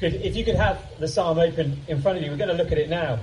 If 0.00 0.36
you 0.36 0.44
could 0.44 0.56
have 0.56 0.78
the 1.00 1.08
psalm 1.08 1.38
open 1.38 1.80
in 1.88 2.02
front 2.02 2.18
of 2.18 2.24
you, 2.24 2.30
we're 2.30 2.36
going 2.36 2.50
to 2.50 2.54
look 2.54 2.70
at 2.70 2.76
it 2.76 2.90
now. 2.90 3.18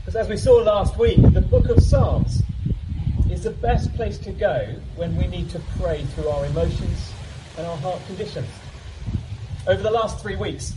Because 0.00 0.14
as 0.14 0.28
we 0.28 0.36
saw 0.36 0.58
last 0.58 0.96
week, 0.96 1.20
the 1.32 1.40
book 1.40 1.68
of 1.68 1.82
Psalms 1.82 2.42
is 3.28 3.42
the 3.42 3.50
best 3.50 3.92
place 3.94 4.16
to 4.18 4.30
go 4.30 4.76
when 4.94 5.16
we 5.16 5.26
need 5.26 5.50
to 5.50 5.60
pray 5.80 6.04
through 6.04 6.28
our 6.28 6.46
emotions 6.46 7.12
and 7.56 7.66
our 7.66 7.76
heart 7.78 8.00
conditions. 8.06 8.46
Over 9.66 9.82
the 9.82 9.90
last 9.90 10.22
three 10.22 10.36
weeks, 10.36 10.74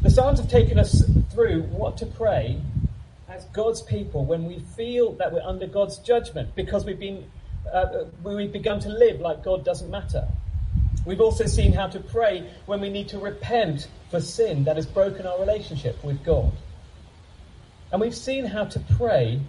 the 0.00 0.10
Psalms 0.10 0.40
have 0.40 0.48
taken 0.48 0.78
us 0.78 1.04
through 1.30 1.62
what 1.64 1.98
to 1.98 2.06
pray 2.06 2.58
as 3.28 3.44
God's 3.46 3.82
people 3.82 4.24
when 4.24 4.46
we 4.46 4.58
feel 4.74 5.12
that 5.12 5.34
we're 5.34 5.42
under 5.42 5.66
God's 5.66 5.98
judgment 5.98 6.54
because 6.54 6.86
we've 6.86 6.98
been 6.98 7.30
uh, 7.70 8.04
we've 8.22 8.52
begun 8.52 8.80
to 8.80 8.88
live 8.88 9.20
like 9.20 9.44
God 9.44 9.66
doesn't 9.66 9.90
matter. 9.90 10.26
We've 11.06 11.20
also 11.20 11.46
seen 11.46 11.72
how 11.72 11.86
to 11.86 12.00
pray 12.00 12.50
when 12.66 12.80
we 12.80 12.90
need 12.90 13.08
to 13.10 13.18
repent 13.20 13.88
for 14.10 14.20
sin 14.20 14.64
that 14.64 14.74
has 14.74 14.86
broken 14.86 15.24
our 15.24 15.38
relationship 15.38 16.02
with 16.02 16.22
God. 16.24 16.52
And 17.92 18.00
we've 18.00 18.14
seen 18.14 18.44
how 18.44 18.64
to 18.64 18.80
pray 18.96 19.40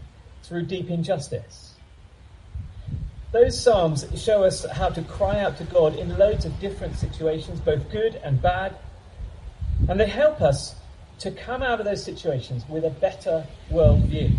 through 0.43 0.67
deep 0.67 0.91
injustice. 0.91 1.73
Those 3.31 3.59
Psalms 3.59 4.05
show 4.15 4.43
us 4.43 4.65
how 4.65 4.89
to 4.89 5.01
cry 5.01 5.39
out 5.39 5.57
to 5.57 5.63
God 5.63 5.95
in 5.95 6.15
loads 6.17 6.45
of 6.45 6.57
different 6.59 6.95
situations, 6.95 7.59
both 7.59 7.89
good 7.89 8.15
and 8.23 8.39
bad. 8.39 8.75
And 9.89 9.99
they 9.99 10.07
help 10.07 10.41
us 10.41 10.75
to 11.19 11.31
come 11.31 11.63
out 11.63 11.79
of 11.79 11.85
those 11.87 12.03
situations 12.03 12.63
with 12.69 12.85
a 12.85 12.91
better 12.91 13.45
worldview. 13.71 14.31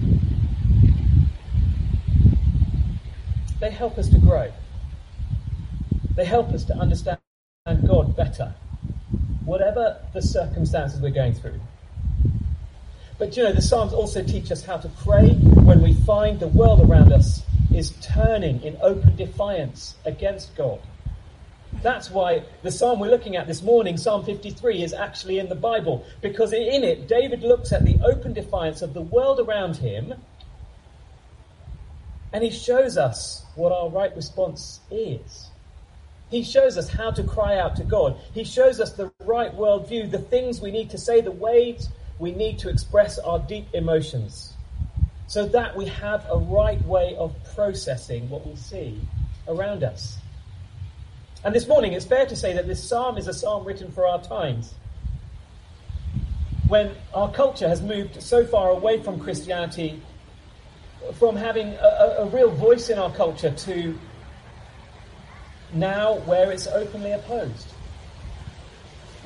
They 3.59 3.71
help 3.71 3.99
us 3.99 4.09
to 4.11 4.19
grow. 4.19 4.53
They 6.19 6.25
help 6.25 6.49
us 6.49 6.65
to 6.65 6.75
understand 6.75 7.21
God 7.87 8.17
better, 8.17 8.53
whatever 9.45 10.03
the 10.13 10.21
circumstances 10.21 11.01
we're 11.01 11.11
going 11.11 11.33
through. 11.33 11.61
But 13.21 13.37
you 13.37 13.45
know, 13.45 13.53
the 13.53 13.63
Psalms 13.63 13.93
also 13.93 14.25
teach 14.25 14.51
us 14.51 14.65
how 14.65 14.79
to 14.79 14.89
pray 15.05 15.29
when 15.29 15.81
we 15.81 15.95
find 15.95 16.41
the 16.41 16.49
world 16.49 16.81
around 16.81 17.13
us 17.13 17.45
is 17.73 17.93
turning 18.03 18.61
in 18.65 18.77
open 18.83 19.15
defiance 19.15 19.95
against 20.05 20.57
God. 20.57 20.81
That's 21.85 22.11
why 22.11 22.43
the 22.65 22.73
psalm 22.73 22.99
we're 22.99 23.13
looking 23.13 23.37
at 23.37 23.47
this 23.47 23.63
morning, 23.63 23.97
Psalm 23.97 24.25
53, 24.25 24.83
is 24.83 24.93
actually 24.93 25.39
in 25.39 25.49
the 25.49 25.55
Bible, 25.55 26.05
because 26.21 26.53
in 26.53 26.83
it, 26.83 27.07
David 27.07 27.45
looks 27.45 27.73
at 27.73 27.85
the 27.85 27.97
open 28.05 28.33
defiance 28.33 28.83
of 28.83 28.93
the 28.93 29.03
world 29.03 29.39
around 29.39 29.77
him, 29.77 30.15
and 32.33 32.43
he 32.43 32.51
shows 32.51 32.99
us 32.99 33.45
what 33.55 33.71
our 33.71 33.89
right 33.89 34.17
response 34.17 34.81
is. 34.91 35.48
He 36.31 36.43
shows 36.43 36.77
us 36.77 36.89
how 36.89 37.11
to 37.13 37.23
cry 37.23 37.59
out 37.59 37.77
to 37.77 37.85
God. 37.85 38.17
He 38.35 38.45
shows 38.45 38.81
us 38.81 38.93
the 38.93 39.11
right 39.25 39.53
worldview, 39.55 40.11
the 40.11 40.19
things 40.19 40.61
we 40.61 40.71
need 40.71 40.91
to 40.91 40.99
say, 40.99 41.21
the 41.21 41.31
ways 41.31 41.89
we 42.19 42.33
need 42.33 42.59
to 42.61 42.69
express 42.69 43.19
our 43.19 43.39
deep 43.39 43.67
emotions, 43.73 44.53
so 45.27 45.47
that 45.47 45.77
we 45.77 45.87
have 45.87 46.27
a 46.31 46.37
right 46.37 46.83
way 46.85 47.17
of 47.17 47.35
processing 47.55 48.29
what 48.29 48.47
we 48.47 48.57
see 48.57 49.01
around 49.47 49.85
us. 49.85 50.19
And 51.45 51.55
this 51.55 51.69
morning, 51.69 51.93
it's 51.93 52.05
fair 52.05 52.27
to 52.27 52.37
say 52.37 52.53
that 52.55 52.67
this 52.67 52.83
psalm 52.83 53.17
is 53.17 53.29
a 53.29 53.33
psalm 53.33 53.65
written 53.65 53.91
for 53.93 54.07
our 54.07 54.21
times. 54.21 54.75
When 56.67 56.91
our 57.15 57.31
culture 57.31 57.69
has 57.69 57.81
moved 57.81 58.21
so 58.21 58.45
far 58.45 58.71
away 58.71 59.03
from 59.03 59.19
Christianity, 59.19 60.03
from 61.15 61.37
having 61.37 61.69
a, 61.75 62.17
a 62.19 62.27
real 62.27 62.51
voice 62.51 62.91
in 62.91 62.99
our 62.99 63.11
culture 63.13 63.51
to 63.51 63.99
now 65.73 66.19
where 66.21 66.51
it's 66.51 66.67
openly 66.67 67.13
opposed. 67.13 67.69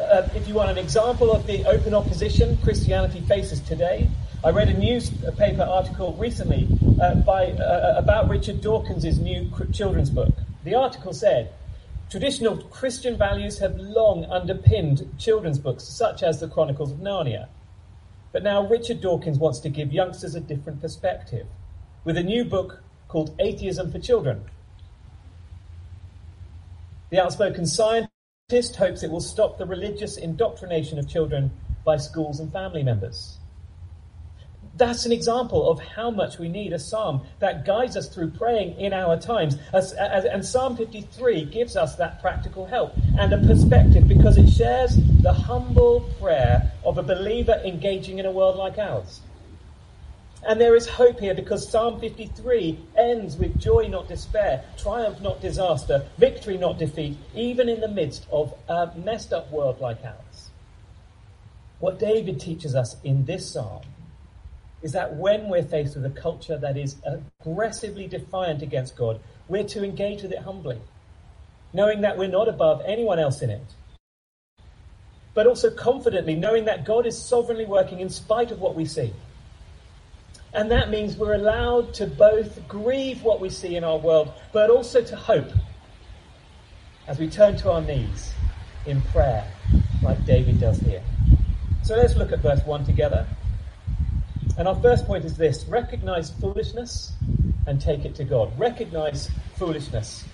Uh, 0.00 0.28
if 0.34 0.48
you 0.48 0.54
want 0.54 0.70
an 0.70 0.78
example 0.78 1.30
of 1.32 1.46
the 1.46 1.64
open 1.66 1.94
opposition 1.94 2.56
Christianity 2.62 3.20
faces 3.20 3.60
today, 3.60 4.08
I 4.42 4.50
read 4.50 4.68
a 4.68 4.78
newspaper 4.78 5.62
article 5.62 6.14
recently 6.14 6.66
uh, 7.00 7.16
by, 7.16 7.52
uh, 7.52 7.62
uh 7.62 7.94
about 7.98 8.28
Richard 8.28 8.60
Dawkins' 8.60 9.18
new 9.18 9.50
children's 9.72 10.10
book. 10.10 10.34
The 10.64 10.74
article 10.74 11.12
said, 11.12 11.52
Traditional 12.10 12.56
Christian 12.56 13.16
values 13.16 13.58
have 13.60 13.78
long 13.78 14.24
underpinned 14.26 15.14
children's 15.18 15.58
books, 15.58 15.84
such 15.84 16.22
as 16.22 16.40
the 16.40 16.48
Chronicles 16.48 16.90
of 16.90 16.98
Narnia. 16.98 17.48
But 18.32 18.42
now 18.42 18.66
Richard 18.66 19.00
Dawkins 19.00 19.38
wants 19.38 19.60
to 19.60 19.68
give 19.68 19.92
youngsters 19.92 20.34
a 20.34 20.40
different 20.40 20.80
perspective, 20.80 21.46
with 22.04 22.16
a 22.16 22.22
new 22.22 22.44
book 22.44 22.82
called 23.08 23.34
Atheism 23.38 23.92
for 23.92 23.98
Children, 23.98 24.44
the 27.12 27.22
outspoken 27.22 27.66
scientist 27.66 28.76
hopes 28.78 29.02
it 29.02 29.10
will 29.10 29.20
stop 29.20 29.58
the 29.58 29.66
religious 29.66 30.16
indoctrination 30.16 30.98
of 30.98 31.06
children 31.06 31.50
by 31.84 31.94
schools 31.98 32.40
and 32.40 32.50
family 32.50 32.82
members. 32.82 33.36
That's 34.78 35.04
an 35.04 35.12
example 35.12 35.70
of 35.70 35.78
how 35.78 36.10
much 36.10 36.38
we 36.38 36.48
need 36.48 36.72
a 36.72 36.78
psalm 36.78 37.26
that 37.38 37.66
guides 37.66 37.98
us 37.98 38.08
through 38.08 38.30
praying 38.30 38.80
in 38.80 38.94
our 38.94 39.18
times. 39.18 39.58
And 39.74 40.42
Psalm 40.42 40.74
53 40.74 41.44
gives 41.44 41.76
us 41.76 41.96
that 41.96 42.22
practical 42.22 42.64
help 42.64 42.94
and 43.18 43.30
a 43.34 43.46
perspective 43.46 44.08
because 44.08 44.38
it 44.38 44.48
shares 44.48 44.96
the 45.20 45.34
humble 45.34 46.08
prayer 46.18 46.72
of 46.82 46.96
a 46.96 47.02
believer 47.02 47.60
engaging 47.62 48.20
in 48.20 48.24
a 48.24 48.30
world 48.30 48.56
like 48.56 48.78
ours. 48.78 49.20
And 50.44 50.60
there 50.60 50.74
is 50.74 50.88
hope 50.88 51.20
here 51.20 51.34
because 51.34 51.68
Psalm 51.68 52.00
53 52.00 52.78
ends 52.96 53.36
with 53.36 53.60
joy, 53.60 53.86
not 53.86 54.08
despair, 54.08 54.64
triumph, 54.76 55.20
not 55.20 55.40
disaster, 55.40 56.04
victory, 56.18 56.58
not 56.58 56.78
defeat, 56.78 57.16
even 57.34 57.68
in 57.68 57.80
the 57.80 57.88
midst 57.88 58.26
of 58.32 58.52
a 58.68 58.90
messed 58.96 59.32
up 59.32 59.52
world 59.52 59.80
like 59.80 60.04
ours. 60.04 60.50
What 61.78 62.00
David 62.00 62.40
teaches 62.40 62.74
us 62.74 62.96
in 63.04 63.24
this 63.24 63.52
psalm 63.52 63.82
is 64.82 64.92
that 64.92 65.14
when 65.14 65.48
we're 65.48 65.62
faced 65.62 65.94
with 65.94 66.04
a 66.04 66.10
culture 66.10 66.58
that 66.58 66.76
is 66.76 66.96
aggressively 67.04 68.08
defiant 68.08 68.62
against 68.62 68.96
God, 68.96 69.20
we're 69.46 69.64
to 69.64 69.84
engage 69.84 70.22
with 70.22 70.32
it 70.32 70.40
humbly, 70.40 70.80
knowing 71.72 72.00
that 72.00 72.18
we're 72.18 72.28
not 72.28 72.48
above 72.48 72.82
anyone 72.84 73.20
else 73.20 73.42
in 73.42 73.50
it. 73.50 73.62
But 75.34 75.46
also 75.46 75.70
confidently 75.70 76.34
knowing 76.34 76.64
that 76.64 76.84
God 76.84 77.06
is 77.06 77.16
sovereignly 77.16 77.64
working 77.64 78.00
in 78.00 78.10
spite 78.10 78.50
of 78.50 78.60
what 78.60 78.74
we 78.74 78.84
see 78.84 79.12
and 80.54 80.70
that 80.70 80.90
means 80.90 81.16
we're 81.16 81.34
allowed 81.34 81.94
to 81.94 82.06
both 82.06 82.66
grieve 82.68 83.22
what 83.22 83.40
we 83.40 83.48
see 83.48 83.76
in 83.76 83.84
our 83.84 83.98
world, 83.98 84.32
but 84.52 84.68
also 84.68 85.02
to 85.02 85.16
hope 85.16 85.50
as 87.08 87.18
we 87.18 87.28
turn 87.28 87.56
to 87.56 87.70
our 87.70 87.80
knees 87.80 88.32
in 88.86 89.00
prayer, 89.00 89.50
like 90.02 90.24
David 90.26 90.60
does 90.60 90.78
here. 90.80 91.02
So 91.82 91.96
let's 91.96 92.16
look 92.16 92.32
at 92.32 92.40
verse 92.40 92.60
1 92.64 92.84
together. 92.84 93.26
And 94.58 94.68
our 94.68 94.80
first 94.80 95.06
point 95.06 95.24
is 95.24 95.36
this 95.36 95.64
recognize 95.64 96.30
foolishness 96.30 97.12
and 97.66 97.80
take 97.80 98.04
it 98.04 98.14
to 98.16 98.24
God. 98.24 98.56
Recognize 98.58 99.30
foolishness 99.56 100.24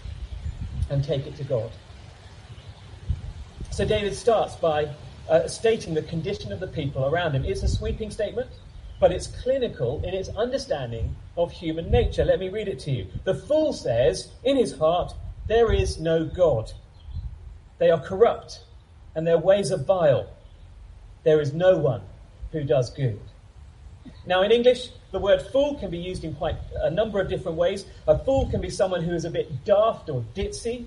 and 0.91 1.05
take 1.05 1.27
it 1.27 1.37
to 1.37 1.45
God. 1.45 1.71
So 3.71 3.85
David 3.85 4.15
starts 4.15 4.57
by 4.57 4.91
uh, 5.29 5.47
stating 5.47 5.95
the 5.95 6.03
condition 6.03 6.53
of 6.53 6.59
the 6.59 6.67
people 6.67 7.07
around 7.07 7.33
him. 7.33 7.45
It's 7.45 7.63
a 7.63 7.69
sweeping 7.69 8.11
statement 8.11 8.51
but 9.01 9.13
it's 9.13 9.27
clinical 9.27 10.03
in 10.05 10.15
its 10.15 10.29
understanding 10.31 11.15
of 11.37 11.53
human 11.53 11.91
nature. 11.91 12.25
Let 12.25 12.41
me 12.41 12.49
read 12.49 12.69
it 12.69 12.79
to 12.81 12.91
you. 12.91 13.07
The 13.25 13.35
fool 13.35 13.73
says, 13.73 14.33
in 14.45 14.57
his 14.57 14.77
heart, 14.77 15.15
there 15.47 15.73
is 15.73 15.99
no 15.99 16.25
God. 16.25 16.73
They 17.79 17.91
are 17.91 18.01
corrupt, 18.01 18.61
and 19.15 19.27
their 19.27 19.39
ways 19.39 19.71
are 19.71 19.79
vile. 19.79 20.29
There 21.25 21.41
is 21.41 21.53
no 21.53 21.79
one 21.79 22.03
who 22.53 22.65
does 22.65 22.91
good. 22.91 23.21
Now, 24.27 24.43
in 24.43 24.51
English, 24.51 24.91
the 25.11 25.19
word 25.19 25.43
fool 25.43 25.77
can 25.77 25.91
be 25.91 25.99
used 25.99 26.25
in 26.25 26.35
quite 26.35 26.57
a 26.77 26.91
number 26.91 27.21
of 27.21 27.29
different 27.29 27.57
ways. 27.57 27.85
A 28.07 28.19
fool 28.19 28.49
can 28.51 28.61
be 28.61 28.71
someone 28.71 29.03
who 29.03 29.15
is 29.15 29.25
a 29.25 29.31
bit 29.31 29.65
daft 29.65 30.11
or 30.11 30.25
ditzy. 30.35 30.87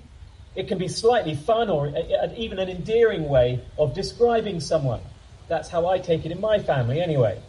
It 0.55 0.67
can 0.67 0.77
be 0.77 0.87
slightly 0.87 1.35
fun 1.35 1.69
or 1.69 1.87
uh, 1.87 1.91
uh, 1.91 2.33
even 2.35 2.59
an 2.59 2.69
endearing 2.69 3.29
way 3.29 3.61
of 3.77 3.93
describing 3.93 4.59
someone. 4.59 5.01
That's 5.47 5.69
how 5.69 5.87
I 5.87 5.97
take 5.99 6.25
it 6.25 6.31
in 6.31 6.41
my 6.41 6.59
family, 6.59 7.01
anyway. 7.01 7.41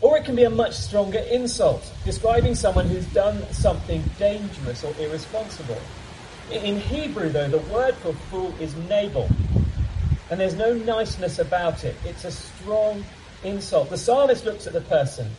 Or 0.00 0.16
it 0.16 0.24
can 0.24 0.34
be 0.34 0.44
a 0.44 0.50
much 0.50 0.74
stronger 0.74 1.18
insult, 1.18 1.92
describing 2.04 2.54
someone 2.54 2.86
who's 2.86 3.06
done 3.06 3.42
something 3.52 4.02
dangerous 4.18 4.82
or 4.82 4.94
irresponsible. 4.98 5.78
In 6.50 6.80
Hebrew, 6.80 7.28
though, 7.28 7.48
the 7.48 7.58
word 7.58 7.94
for 7.96 8.12
fool 8.12 8.54
is 8.60 8.74
Nabal. 8.88 9.28
And 10.30 10.40
there's 10.40 10.54
no 10.54 10.72
niceness 10.72 11.38
about 11.38 11.84
it. 11.84 11.96
It's 12.04 12.24
a 12.24 12.30
strong 12.30 13.04
insult. 13.44 13.90
The 13.90 13.98
psalmist 13.98 14.44
looks 14.44 14.66
at 14.66 14.72
the 14.72 14.80
person 14.80 15.30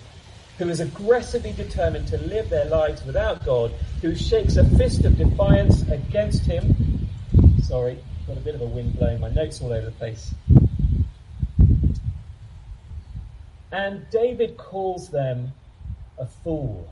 who 0.58 0.70
is 0.70 0.80
aggressively 0.80 1.54
determined 1.54 2.08
to 2.10 2.18
live 2.20 2.50
their 2.50 2.66
lives 2.66 3.04
without 3.04 3.44
God, 3.44 3.72
who 4.02 4.16
shakes 4.16 4.58
a 4.58 4.64
fist 4.78 5.06
of 5.06 5.18
defiance 5.18 5.82
against 5.90 6.46
him. 6.46 7.10
Sorry, 7.64 7.98
got 8.28 8.38
a 8.38 8.42
bit 8.42 8.54
of 8.54 8.62
a 8.62 8.66
wind 8.66 8.98
blowing 8.98 9.20
my 9.20 9.30
notes 9.30 9.60
all 9.62 9.74
over 9.74 9.86
the 9.86 9.92
place. 9.92 10.36
And 13.72 14.06
David 14.12 14.58
calls 14.58 15.10
them 15.10 15.54
a 16.18 16.26
fool. 16.26 16.92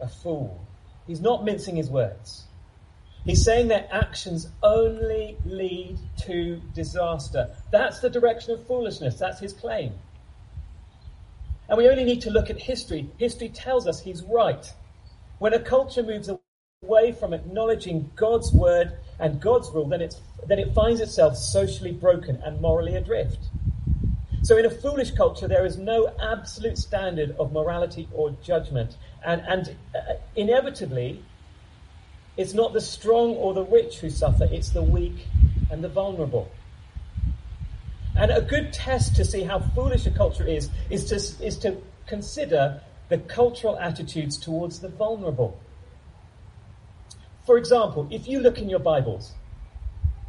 A 0.00 0.08
fool. 0.08 0.60
He's 1.06 1.20
not 1.20 1.44
mincing 1.44 1.76
his 1.76 1.90
words. 1.90 2.44
He's 3.24 3.42
saying 3.42 3.68
their 3.68 3.88
actions 3.90 4.48
only 4.62 5.36
lead 5.46 5.98
to 6.26 6.60
disaster. 6.74 7.56
That's 7.70 8.00
the 8.00 8.10
direction 8.10 8.52
of 8.52 8.66
foolishness. 8.66 9.18
That's 9.18 9.40
his 9.40 9.52
claim. 9.52 9.94
And 11.68 11.78
we 11.78 11.88
only 11.88 12.04
need 12.04 12.20
to 12.22 12.30
look 12.30 12.50
at 12.50 12.58
history. 12.58 13.08
History 13.16 13.48
tells 13.48 13.86
us 13.86 14.00
he's 14.00 14.22
right. 14.22 14.70
When 15.38 15.54
a 15.54 15.58
culture 15.58 16.02
moves 16.02 16.30
away 16.82 17.12
from 17.12 17.32
acknowledging 17.32 18.10
God's 18.14 18.52
word 18.52 18.92
and 19.18 19.40
God's 19.40 19.70
rule, 19.70 19.88
then, 19.88 20.02
it's, 20.02 20.20
then 20.46 20.58
it 20.58 20.74
finds 20.74 21.00
itself 21.00 21.36
socially 21.36 21.92
broken 21.92 22.36
and 22.44 22.60
morally 22.60 22.94
adrift. 22.94 23.38
So, 24.44 24.58
in 24.58 24.66
a 24.66 24.70
foolish 24.70 25.12
culture, 25.12 25.48
there 25.48 25.64
is 25.64 25.78
no 25.78 26.14
absolute 26.20 26.76
standard 26.76 27.34
of 27.38 27.50
morality 27.54 28.08
or 28.12 28.36
judgment. 28.42 28.98
And, 29.24 29.40
and 29.40 29.74
uh, 29.94 30.16
inevitably, 30.36 31.24
it's 32.36 32.52
not 32.52 32.74
the 32.74 32.80
strong 32.82 33.30
or 33.36 33.54
the 33.54 33.64
rich 33.64 34.00
who 34.00 34.10
suffer, 34.10 34.46
it's 34.52 34.68
the 34.68 34.82
weak 34.82 35.28
and 35.70 35.82
the 35.82 35.88
vulnerable. 35.88 36.50
And 38.14 38.30
a 38.30 38.42
good 38.42 38.74
test 38.74 39.16
to 39.16 39.24
see 39.24 39.44
how 39.44 39.60
foolish 39.60 40.04
a 40.04 40.10
culture 40.10 40.46
is, 40.46 40.68
is 40.90 41.06
to, 41.06 41.42
is 41.42 41.56
to 41.60 41.78
consider 42.06 42.82
the 43.08 43.16
cultural 43.16 43.78
attitudes 43.78 44.36
towards 44.36 44.80
the 44.80 44.90
vulnerable. 44.90 45.58
For 47.46 47.56
example, 47.56 48.08
if 48.10 48.28
you 48.28 48.40
look 48.40 48.58
in 48.58 48.68
your 48.68 48.78
Bibles, 48.78 49.32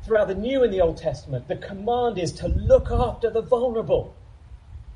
throughout 0.06 0.28
the 0.28 0.36
New 0.36 0.64
and 0.64 0.72
the 0.72 0.82
Old 0.82 0.98
Testament, 0.98 1.48
the 1.48 1.56
command 1.56 2.18
is 2.18 2.32
to 2.34 2.48
look 2.48 2.92
after 2.92 3.30
the 3.30 3.42
vulnerable, 3.42 4.16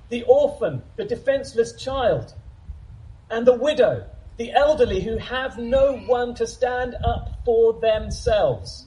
the 0.10 0.24
orphan, 0.24 0.84
the 0.96 1.06
defenseless 1.06 1.74
child, 1.74 2.34
and 3.30 3.46
the 3.46 3.54
widow 3.54 4.06
the 4.40 4.54
elderly 4.54 5.02
who 5.02 5.18
have 5.18 5.58
no 5.58 5.98
one 5.98 6.34
to 6.34 6.48
stand 6.48 6.96
up 7.04 7.42
for 7.44 7.74
themselves. 7.74 8.86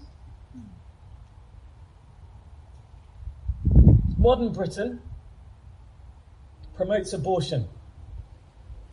Modern 4.16 4.50
Britain 4.50 5.02
promotes 6.74 7.12
abortion 7.12 7.68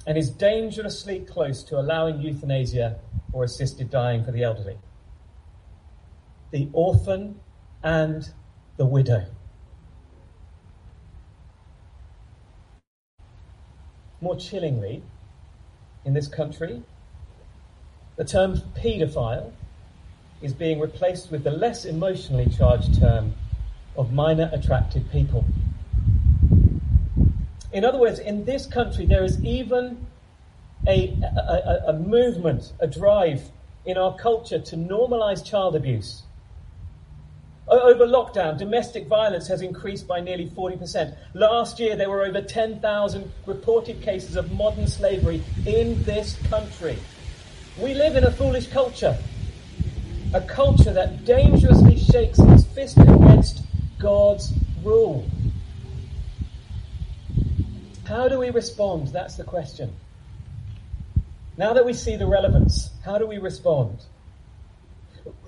and 0.06 0.18
is 0.18 0.30
dangerously 0.30 1.22
close 1.22 1.64
to 1.64 1.80
allowing 1.80 2.20
euthanasia 2.20 3.00
or 3.32 3.46
assisted 3.46 3.90
dying 3.90 4.26
for 4.26 4.34
the 4.34 4.44
elderly. 4.44 4.78
The 6.52 6.70
orphan 6.74 7.40
and 7.84 8.30
the 8.78 8.86
widow. 8.86 9.26
More 14.22 14.36
chillingly, 14.36 15.02
in 16.04 16.14
this 16.14 16.28
country, 16.28 16.84
the 18.16 18.26
term 18.26 18.62
paedophile 18.76 19.52
is 20.42 20.54
being 20.54 20.80
replaced 20.80 21.32
with 21.32 21.44
the 21.44 21.52
less 21.52 21.86
emotionally 21.86 22.48
charged 22.48 23.00
term 23.00 23.34
of 23.96 24.12
minor 24.12 24.50
attracted 24.54 25.10
people. 25.12 25.46
In 27.72 27.86
other 27.86 28.00
words, 28.00 28.20
in 28.20 28.46
this 28.46 28.66
country, 28.66 29.06
there 29.06 29.24
is 29.24 29.44
even 29.44 30.08
a, 30.88 31.16
a, 31.22 31.84
a, 31.90 31.94
movement, 31.94 32.74
a 32.80 32.88
drive 32.88 33.52
in 33.86 33.98
our 33.98 34.16
culture 34.16 34.60
to 34.60 34.76
normalize 34.76 35.46
child 35.46 35.76
abuse. 35.76 36.24
Over 37.70 38.08
lockdown, 38.08 38.58
domestic 38.58 39.06
violence 39.06 39.48
has 39.48 39.62
increased 39.62 40.08
by 40.08 40.22
nearly 40.22 40.48
40%. 40.48 41.16
Last 41.36 41.80
year, 41.80 41.96
there 41.96 42.10
were 42.10 42.26
over 42.26 42.42
10,000 42.42 43.32
reported 43.46 44.02
cases 44.02 44.36
of 44.36 44.52
modern 44.52 44.88
slavery 44.88 45.44
in 45.68 46.02
this 46.04 46.36
country. 46.50 46.98
We 47.80 47.94
live 47.94 48.16
in 48.16 48.24
a 48.24 48.32
foolish 48.32 48.68
culture, 48.68 49.16
a 50.34 50.42
culture 50.42 50.92
that 50.94 51.26
dangerously 51.26 52.00
shakes 52.00 52.40
its 52.40 52.66
fist 52.66 52.98
against 52.98 53.62
God's 54.00 54.52
rule. 54.84 55.30
How 58.06 58.28
do 58.28 58.40
we 58.40 58.50
respond? 58.50 59.10
That's 59.10 59.36
the 59.36 59.44
question. 59.44 59.94
Now 61.56 61.74
that 61.74 61.86
we 61.86 61.94
see 61.94 62.16
the 62.16 62.26
relevance, 62.26 62.90
how 63.06 63.20
do 63.20 63.28
we 63.28 63.38
respond? 63.38 64.00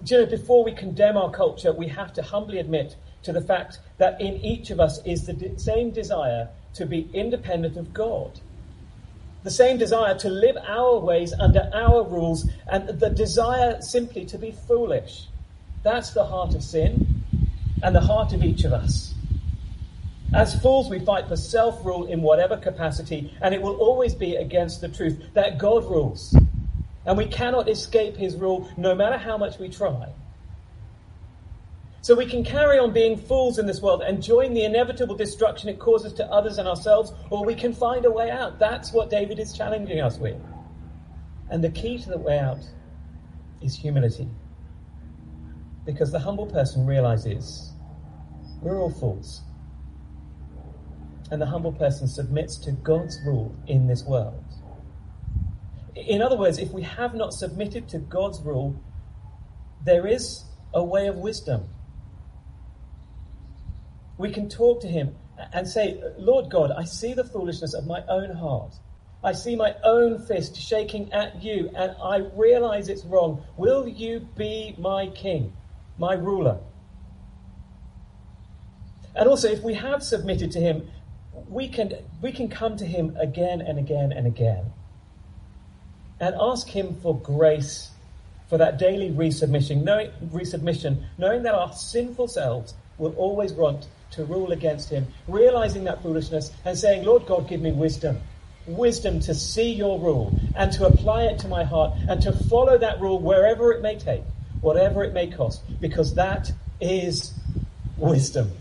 Know, 0.09 0.25
before 0.25 0.63
we 0.63 0.74
condemn 0.74 1.18
our 1.18 1.31
culture, 1.31 1.71
we 1.71 1.88
have 1.88 2.13
to 2.13 2.21
humbly 2.21 2.59
admit 2.59 2.95
to 3.24 3.31
the 3.31 3.42
fact 3.42 3.80
that 3.98 4.19
in 4.19 4.38
each 4.38 4.69
of 4.71 4.80
us 4.80 5.03
is 5.06 5.25
the 5.25 5.53
same 5.57 5.92
desire 5.92 6.50
to 6.74 6.86
be 6.86 7.09
independent 7.13 7.77
of 7.77 7.94
God. 7.94 8.39
The 9.44 9.51
same 9.51 9.77
desire 9.77 10.18
to 10.19 10.30
live 10.30 10.57
our 10.68 11.00
ways 11.00 11.33
under 11.33 11.69
our 11.74 12.03
rules, 12.03 12.50
and 12.68 12.88
the 12.88 13.09
desire 13.09 13.81
simply 13.81 14.25
to 14.25 14.38
be 14.38 14.51
foolish. 14.51 15.27
That's 15.83 16.12
the 16.12 16.25
heart 16.25 16.53
of 16.53 16.63
sin 16.63 17.24
and 17.81 17.95
the 17.95 18.01
heart 18.01 18.33
of 18.33 18.44
each 18.44 18.63
of 18.63 18.74
us. 18.74 19.15
As 20.33 20.59
fools, 20.62 20.89
we 20.89 21.00
fight 21.00 21.27
for 21.27 21.36
self 21.36 21.83
rule 21.83 22.06
in 22.06 22.21
whatever 22.21 22.56
capacity, 22.56 23.33
and 23.42 23.53
it 23.53 23.62
will 23.62 23.75
always 23.75 24.13
be 24.13 24.36
against 24.36 24.80
the 24.80 24.88
truth 24.88 25.21
that 25.33 25.57
God 25.57 25.83
rules. 25.86 26.36
And 27.06 27.18
we 27.18 27.25
cannot 27.25 27.68
escape 27.68 28.15
his 28.15 28.36
rule 28.36 28.69
no 28.77 28.94
matter 28.94 29.18
how 29.18 29.38
much 29.38 29.57
we 29.57 29.69
try. 29.69 30.09
So 32.03 32.15
we 32.15 32.25
can 32.25 32.44
carry 32.44 32.80
on 32.80 32.94
being 32.94 33.15
fools 33.15 33.59
in 33.59 33.68
this 33.68 33.80
world, 33.80 34.01
enjoying 34.07 34.56
the 34.56 34.63
inevitable 34.63 35.15
destruction 35.15 35.69
it 35.69 35.77
causes 35.77 36.13
to 36.13 36.25
others 36.31 36.57
and 36.57 36.68
ourselves, 36.68 37.13
or 37.30 37.45
we 37.45 37.53
can 37.53 37.74
find 37.74 38.06
a 38.06 38.12
way 38.12 38.31
out. 38.31 38.57
That's 38.57 38.92
what 38.92 39.12
David 39.12 39.38
is 39.38 39.53
challenging 39.53 40.01
us 40.01 40.18
with. 40.18 40.42
And 41.51 41.63
the 41.63 41.69
key 41.69 42.00
to 42.00 42.09
the 42.09 42.18
way 42.18 42.39
out 42.39 42.59
is 43.62 43.75
humility. 43.75 44.27
Because 45.86 46.12
the 46.12 46.19
humble 46.19 46.48
person 46.48 46.88
realizes 46.88 47.71
we're 48.62 48.80
all 48.80 48.92
fools. 48.92 49.42
And 51.30 51.39
the 51.39 51.45
humble 51.45 51.71
person 51.71 52.07
submits 52.07 52.57
to 52.59 52.71
God's 52.71 53.19
rule 53.25 53.56
in 53.68 53.88
this 53.88 54.03
world. 54.06 54.44
In 55.95 56.21
other 56.21 56.38
words, 56.38 56.57
if 56.57 56.71
we 56.71 56.83
have 56.83 57.13
not 57.13 57.33
submitted 57.33 57.89
to 57.89 57.99
God's 57.99 58.41
rule, 58.41 58.81
there 59.83 60.07
is 60.07 60.45
a 60.73 60.83
way 60.83 61.07
of 61.07 61.17
wisdom. 61.17 61.67
We 64.17 64.31
can 64.31 64.47
talk 64.47 64.81
to 64.81 64.88
Him 64.88 65.15
and 65.53 65.67
say, 65.67 66.01
Lord 66.17 66.49
God, 66.49 66.71
I 66.71 66.85
see 66.85 67.13
the 67.13 67.23
foolishness 67.23 67.73
of 67.73 67.88
my 67.88 68.03
own 68.07 68.35
heart. 68.35 68.75
I 69.23 69.33
see 69.33 69.55
my 69.55 69.75
own 69.83 70.19
fist 70.25 70.55
shaking 70.55 71.11
at 71.11 71.43
you, 71.43 71.69
and 71.75 71.95
I 72.01 72.17
realize 72.35 72.89
it's 72.89 73.05
wrong. 73.05 73.43
Will 73.57 73.88
you 73.88 74.21
be 74.35 74.75
my 74.79 75.07
king, 75.07 75.53
my 75.97 76.13
ruler? 76.13 76.59
And 79.15 79.27
also, 79.27 79.49
if 79.49 79.61
we 79.61 79.73
have 79.73 80.03
submitted 80.03 80.51
to 80.51 80.59
Him, 80.59 80.89
we 81.50 81.67
can, 81.67 81.93
we 82.21 82.31
can 82.31 82.48
come 82.48 82.77
to 82.77 82.86
Him 82.86 83.15
again 83.19 83.62
and 83.62 83.77
again 83.77 84.12
and 84.12 84.25
again 84.25 84.71
and 86.22 86.36
ask 86.40 86.70
Him 86.70 86.96
for 87.01 87.18
grace 87.20 87.90
for 88.48 88.58
that 88.60 88.78
daily 88.78 89.10
resubmission, 89.10 89.84
knowing, 89.84 90.12
resubmission, 90.28 91.04
knowing 91.18 91.44
that 91.44 91.56
our 91.56 91.74
sinful 91.74 92.28
selves 92.28 92.74
will 92.98 93.13
always 93.16 93.51
want 93.54 93.88
to 94.12 94.24
rule 94.25 94.51
against 94.51 94.90
Him, 94.90 95.08
realizing 95.28 95.86
that 95.86 96.04
foolishness 96.04 96.51
and 96.63 96.78
saying, 96.78 97.04
Lord 97.04 97.25
God, 97.25 97.50
give 97.50 97.62
me 97.62 97.72
wisdom. 97.72 98.20
Wisdom 98.68 99.20
to 99.22 99.34
see 99.34 99.74
your 99.74 100.00
rule 100.00 100.38
and 100.56 100.72
to 100.74 100.86
apply 100.86 101.24
it 101.24 101.40
to 101.40 101.48
my 101.48 101.63
heart 101.63 101.94
and 102.08 102.22
to 102.22 102.32
follow 102.32 102.78
that 102.78 103.01
rule 103.01 103.20
wherever 103.20 103.72
it 103.72 103.82
may 103.82 103.98
take, 103.98 104.22
whatever 104.62 105.04
it 105.04 105.13
may 105.13 105.28
cost, 105.28 105.63
because 105.82 106.13
that 106.16 106.51
is 106.80 107.34
wisdom. 107.98 108.51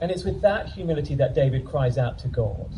And 0.00 0.10
it's 0.10 0.24
with 0.24 0.40
that 0.42 0.68
humility 0.68 1.14
that 1.16 1.34
David 1.34 1.64
cries 1.64 1.98
out 1.98 2.18
to 2.20 2.28
God. 2.28 2.72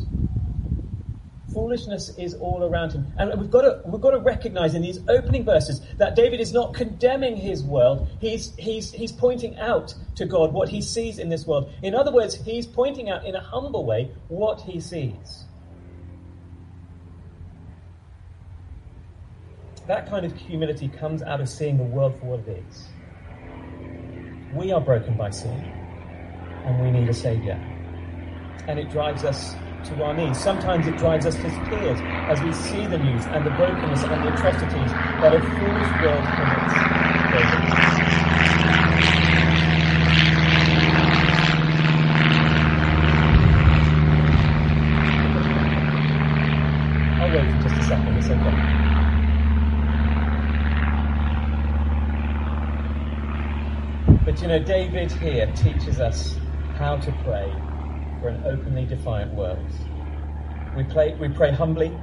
Foolishness 1.53 2.17
is 2.17 2.33
all 2.35 2.63
around 2.63 2.93
him. 2.93 3.11
And 3.17 3.39
we've 3.39 3.51
got 3.51 3.61
to, 3.61 3.81
we've 3.85 4.01
got 4.01 4.11
to 4.11 4.19
recognize 4.19 4.73
in 4.73 4.81
these 4.81 4.99
opening 5.09 5.43
verses 5.43 5.81
that 5.97 6.15
David 6.15 6.39
is 6.39 6.53
not 6.53 6.73
condemning 6.73 7.35
his 7.35 7.61
world. 7.61 8.07
He's, 8.21 8.55
he's, 8.55 8.91
he's 8.91 9.11
pointing 9.11 9.59
out 9.59 9.93
to 10.15 10.25
God 10.25 10.53
what 10.53 10.69
he 10.69 10.81
sees 10.81 11.19
in 11.19 11.29
this 11.29 11.45
world. 11.45 11.71
In 11.83 11.93
other 11.93 12.11
words, 12.11 12.35
he's 12.35 12.65
pointing 12.65 13.09
out 13.09 13.25
in 13.25 13.35
a 13.35 13.41
humble 13.41 13.85
way 13.85 14.11
what 14.29 14.61
he 14.61 14.79
sees. 14.79 15.43
That 19.87 20.09
kind 20.09 20.25
of 20.25 20.33
humility 20.35 20.87
comes 20.87 21.21
out 21.21 21.41
of 21.41 21.49
seeing 21.49 21.77
the 21.77 21.83
world 21.83 22.17
for 22.17 22.27
what 22.27 22.47
it 22.47 22.63
is. 22.69 22.87
We 24.55 24.71
are 24.71 24.79
broken 24.79 25.17
by 25.17 25.31
sin 25.31 25.80
and 26.65 26.81
we 26.81 26.91
need 26.91 27.09
a 27.09 27.13
Saviour. 27.13 27.55
And 28.67 28.79
it 28.79 28.89
drives 28.89 29.23
us 29.23 29.55
to 29.85 30.03
our 30.03 30.13
knees. 30.13 30.37
Sometimes 30.37 30.87
it 30.87 30.97
drives 30.97 31.25
us 31.25 31.35
to 31.35 31.49
tears 31.69 31.99
as 32.29 32.41
we 32.41 32.53
see 32.53 32.85
the 32.87 32.97
news 32.97 33.25
and 33.27 33.45
the 33.45 33.51
brokenness 33.51 34.03
and 34.03 34.23
the 34.23 34.33
atrocities 34.33 34.91
that 35.21 35.33
a 35.33 35.41
foolish 35.41 35.91
world 36.01 36.23
commits. 36.37 36.73
I'll 47.19 47.29
wait 47.31 47.61
just 47.61 47.75
a 47.75 47.83
second. 47.83 48.11
But 54.23 54.41
you 54.41 54.47
know, 54.47 54.59
David 54.59 55.11
here 55.11 55.51
teaches 55.55 55.99
us 55.99 56.35
how 56.81 56.97
to 56.97 57.11
pray 57.23 57.53
for 58.19 58.29
an 58.29 58.43
openly 58.43 58.87
defiant 58.87 59.31
world. 59.35 59.71
We, 60.75 60.83
play, 60.83 61.13
we 61.13 61.29
pray 61.29 61.51
humbly, 61.51 61.95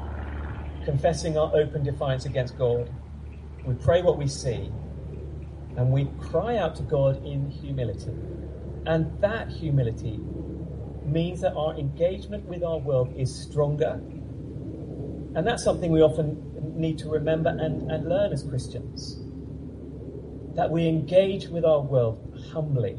confessing 0.85 1.37
our 1.37 1.51
open 1.57 1.83
defiance 1.83 2.27
against 2.27 2.57
God. 2.57 2.89
We 3.67 3.75
pray 3.75 4.03
what 4.03 4.17
we 4.17 4.29
see, 4.29 4.71
and 5.77 5.91
we 5.91 6.05
cry 6.21 6.59
out 6.59 6.77
to 6.77 6.85
God 6.85 7.27
in 7.27 7.51
humility. 7.51 8.13
And 8.87 9.21
that 9.21 9.49
humility 9.49 10.21
means 11.05 11.41
that 11.41 11.55
our 11.55 11.75
engagement 11.75 12.45
with 12.45 12.63
our 12.63 12.79
world 12.79 13.13
is 13.17 13.35
stronger. 13.35 14.01
And 15.35 15.45
that's 15.45 15.65
something 15.65 15.91
we 15.91 16.03
often 16.03 16.79
need 16.81 16.99
to 17.01 17.09
remember 17.09 17.51
and, 17.51 17.91
and 17.91 18.09
learn 18.09 18.33
as 18.33 18.45
Christians. 18.45 19.19
That 20.55 20.71
we 20.71 20.87
engage 20.87 21.49
with 21.49 21.65
our 21.65 21.81
world 21.81 22.41
humbly 22.53 22.97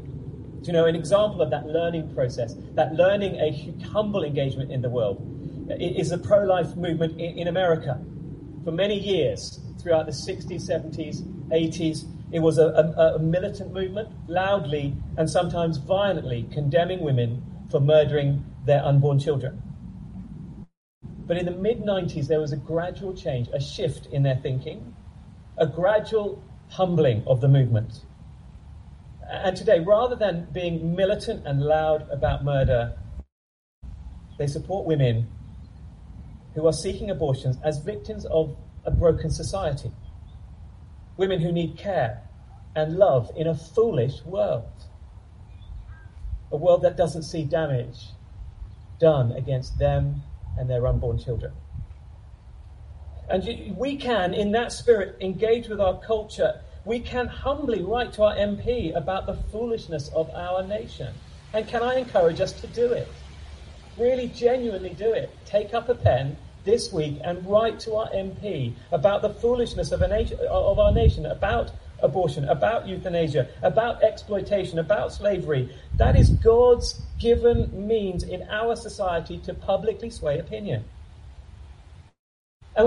you 0.62 0.72
know, 0.72 0.86
an 0.86 0.94
example 0.94 1.42
of 1.42 1.50
that 1.50 1.66
learning 1.66 2.14
process, 2.14 2.54
that 2.74 2.94
learning 2.94 3.36
a 3.36 3.74
humble 3.88 4.24
engagement 4.24 4.70
in 4.70 4.82
the 4.82 4.90
world, 4.90 5.26
is 5.78 6.10
the 6.10 6.18
pro 6.18 6.44
life 6.44 6.76
movement 6.76 7.12
in, 7.20 7.38
in 7.38 7.48
America. 7.48 7.98
For 8.64 8.72
many 8.72 8.98
years, 8.98 9.60
throughout 9.80 10.06
the 10.06 10.12
60s, 10.12 10.68
70s, 10.68 11.22
80s, 11.48 12.06
it 12.32 12.40
was 12.40 12.58
a, 12.58 12.66
a, 12.66 13.14
a, 13.14 13.18
militant 13.18 13.72
movement, 13.72 14.08
loudly 14.28 14.94
and 15.16 15.28
sometimes 15.28 15.78
violently 15.78 16.46
condemning 16.52 17.00
women 17.00 17.42
for 17.70 17.80
murdering 17.80 18.44
their 18.66 18.84
unborn 18.84 19.18
children. 19.18 19.62
But 21.26 21.38
in 21.38 21.46
the 21.46 21.52
mid 21.52 21.82
90s, 21.82 22.28
there 22.28 22.40
was 22.40 22.52
a 22.52 22.56
gradual 22.56 23.14
change, 23.14 23.48
a 23.52 23.60
shift 23.60 24.06
in 24.06 24.22
their 24.22 24.36
thinking, 24.36 24.94
a 25.56 25.66
gradual 25.66 26.42
humbling 26.68 27.24
of 27.26 27.40
the 27.40 27.48
movement. 27.48 28.02
And 29.30 29.56
today, 29.56 29.78
rather 29.78 30.16
than 30.16 30.48
being 30.52 30.96
militant 30.96 31.46
and 31.46 31.62
loud 31.62 32.08
about 32.10 32.44
murder, 32.44 32.98
they 34.38 34.48
support 34.48 34.86
women 34.86 35.28
who 36.54 36.66
are 36.66 36.72
seeking 36.72 37.10
abortions 37.10 37.56
as 37.62 37.78
victims 37.78 38.24
of 38.24 38.56
a 38.84 38.90
broken 38.90 39.30
society. 39.30 39.92
Women 41.16 41.40
who 41.40 41.52
need 41.52 41.78
care 41.78 42.22
and 42.74 42.96
love 42.96 43.30
in 43.36 43.46
a 43.46 43.54
foolish 43.54 44.22
world. 44.24 44.64
A 46.50 46.56
world 46.56 46.82
that 46.82 46.96
doesn't 46.96 47.22
see 47.22 47.44
damage 47.44 48.08
done 48.98 49.30
against 49.32 49.78
them 49.78 50.22
and 50.58 50.68
their 50.68 50.86
unborn 50.88 51.18
children. 51.18 51.52
And 53.28 53.76
we 53.76 53.96
can, 53.96 54.34
in 54.34 54.50
that 54.52 54.72
spirit, 54.72 55.16
engage 55.20 55.68
with 55.68 55.80
our 55.80 56.00
culture 56.00 56.62
we 56.84 57.00
can 57.00 57.26
humbly 57.26 57.82
write 57.82 58.12
to 58.14 58.22
our 58.22 58.34
MP 58.34 58.96
about 58.96 59.26
the 59.26 59.34
foolishness 59.34 60.08
of 60.08 60.30
our 60.30 60.66
nation. 60.66 61.12
And 61.52 61.66
can 61.68 61.82
I 61.82 61.96
encourage 61.96 62.40
us 62.40 62.52
to 62.60 62.66
do 62.68 62.92
it? 62.92 63.08
Really 63.98 64.28
genuinely 64.28 64.90
do 64.90 65.12
it. 65.12 65.36
Take 65.44 65.74
up 65.74 65.88
a 65.88 65.94
pen 65.94 66.36
this 66.64 66.92
week 66.92 67.18
and 67.22 67.44
write 67.46 67.80
to 67.80 67.94
our 67.94 68.08
MP 68.10 68.74
about 68.92 69.22
the 69.22 69.30
foolishness 69.30 69.92
of, 69.92 70.00
nation, 70.00 70.38
of 70.48 70.78
our 70.78 70.92
nation, 70.92 71.26
about 71.26 71.72
abortion, 72.02 72.48
about 72.48 72.86
euthanasia, 72.86 73.48
about 73.62 74.02
exploitation, 74.02 74.78
about 74.78 75.12
slavery. 75.12 75.74
That 75.96 76.16
is 76.16 76.30
God's 76.30 77.00
given 77.18 77.86
means 77.86 78.22
in 78.22 78.42
our 78.48 78.76
society 78.76 79.38
to 79.38 79.52
publicly 79.52 80.08
sway 80.08 80.38
opinion. 80.38 80.84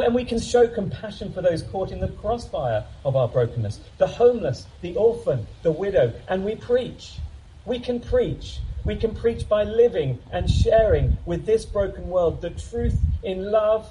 And 0.02 0.16
we 0.16 0.26
can 0.26 0.40
show 0.40 0.68
compassion 0.68 1.32
for 1.32 1.42
those 1.42 1.62
caught 1.64 1.92
in 1.92 2.00
the 2.00 2.08
crossfire 2.08 2.86
of 3.06 3.16
our 3.16 3.28
brokenness 3.28 3.80
the 3.98 4.08
homeless, 4.08 4.66
the 4.82 4.96
orphan, 4.96 5.46
the 5.62 5.72
widow. 5.72 6.14
And 6.28 6.44
we 6.44 6.56
preach. 6.56 7.18
We 7.66 7.80
can 7.80 8.00
preach. 8.00 8.60
We 8.84 8.96
can 8.96 9.16
preach 9.16 9.48
by 9.48 9.64
living 9.64 10.20
and 10.32 10.50
sharing 10.50 11.18
with 11.26 11.46
this 11.46 11.66
broken 11.66 12.10
world 12.10 12.42
the 12.42 12.50
truth 12.50 13.00
in 13.24 13.52
love 13.52 13.90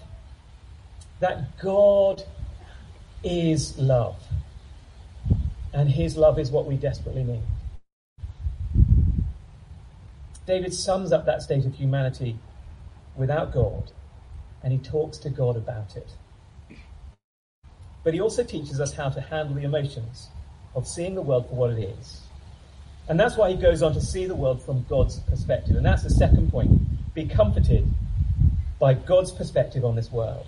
that 1.21 1.59
God 1.59 2.25
is 3.23 3.79
love. 3.79 4.17
And 5.73 5.89
his 5.89 6.17
love 6.17 6.39
is 6.39 6.51
what 6.51 6.67
we 6.67 6.77
desperately 6.77 7.25
need. 7.25 7.43
David 10.47 10.75
sums 10.75 11.13
up 11.13 11.25
that 11.27 11.41
state 11.41 11.65
of 11.65 11.75
humanity 11.75 12.37
without 13.17 13.55
God 13.55 13.91
and 14.63 14.73
he 14.73 14.79
talks 14.79 15.19
to 15.19 15.31
God 15.31 15.57
about 15.57 15.97
it. 15.97 16.09
But 18.05 18.15
he 18.15 18.21
also 18.21 18.43
teaches 18.43 18.81
us 18.81 18.93
how 18.93 19.11
to 19.11 19.21
handle 19.21 19.55
the 19.55 19.63
emotions 19.63 20.29
of 20.75 20.89
seeing 20.89 21.15
the 21.15 21.23
world 21.23 21.49
for 21.49 21.55
what 21.55 21.71
it 21.71 21.83
is. 21.83 22.21
And 23.09 23.19
that's 23.19 23.37
why 23.37 23.51
he 23.51 23.57
goes 23.57 23.83
on 23.83 23.95
to 23.95 24.01
see 24.01 24.27
the 24.27 24.35
world 24.35 24.63
from 24.63 24.85
God's 24.89 25.19
perspective. 25.21 25.77
And 25.77 25.85
that's 25.85 26.03
the 26.03 26.11
second 26.11 26.51
point. 26.51 26.81
Be 27.15 27.27
comforted 27.27 27.87
by 28.79 28.95
God's 28.95 29.33
perspective 29.33 29.85
on 29.85 29.95
this 29.95 30.11
world. 30.11 30.47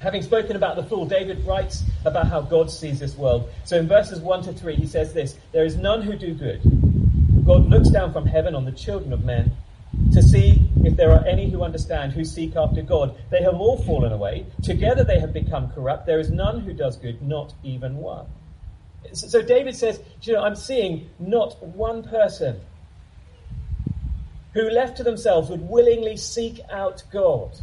Having 0.00 0.22
spoken 0.22 0.56
about 0.56 0.76
the 0.76 0.82
fool, 0.82 1.06
David 1.06 1.46
writes 1.46 1.82
about 2.04 2.28
how 2.28 2.42
God 2.42 2.70
sees 2.70 2.98
this 2.98 3.16
world. 3.16 3.48
So 3.64 3.78
in 3.78 3.88
verses 3.88 4.20
1 4.20 4.42
to 4.44 4.52
3, 4.52 4.74
he 4.74 4.86
says 4.86 5.14
this 5.14 5.38
There 5.52 5.64
is 5.64 5.76
none 5.76 6.02
who 6.02 6.16
do 6.16 6.34
good. 6.34 6.60
God 7.46 7.68
looks 7.68 7.88
down 7.88 8.12
from 8.12 8.26
heaven 8.26 8.54
on 8.54 8.64
the 8.64 8.72
children 8.72 9.12
of 9.12 9.24
men 9.24 9.52
to 10.12 10.22
see 10.22 10.65
if 10.86 10.96
there 10.96 11.10
are 11.10 11.26
any 11.26 11.50
who 11.50 11.62
understand, 11.62 12.12
who 12.12 12.24
seek 12.24 12.54
after 12.54 12.80
God. 12.80 13.16
They 13.30 13.42
have 13.42 13.54
all 13.54 13.82
fallen 13.82 14.12
away. 14.12 14.46
Together 14.62 15.02
they 15.02 15.18
have 15.18 15.32
become 15.32 15.70
corrupt. 15.72 16.06
There 16.06 16.20
is 16.20 16.30
none 16.30 16.60
who 16.60 16.72
does 16.72 16.96
good, 16.96 17.20
not 17.20 17.54
even 17.64 17.96
one. 17.96 18.26
So 19.12 19.42
David 19.42 19.74
says, 19.74 20.00
you 20.22 20.34
know, 20.34 20.42
I'm 20.42 20.54
seeing 20.54 21.10
not 21.18 21.60
one 21.62 22.02
person 22.02 22.60
who 24.54 24.70
left 24.70 24.96
to 24.98 25.02
themselves 25.02 25.50
would 25.50 25.68
willingly 25.68 26.16
seek 26.16 26.60
out 26.70 27.02
God 27.12 27.58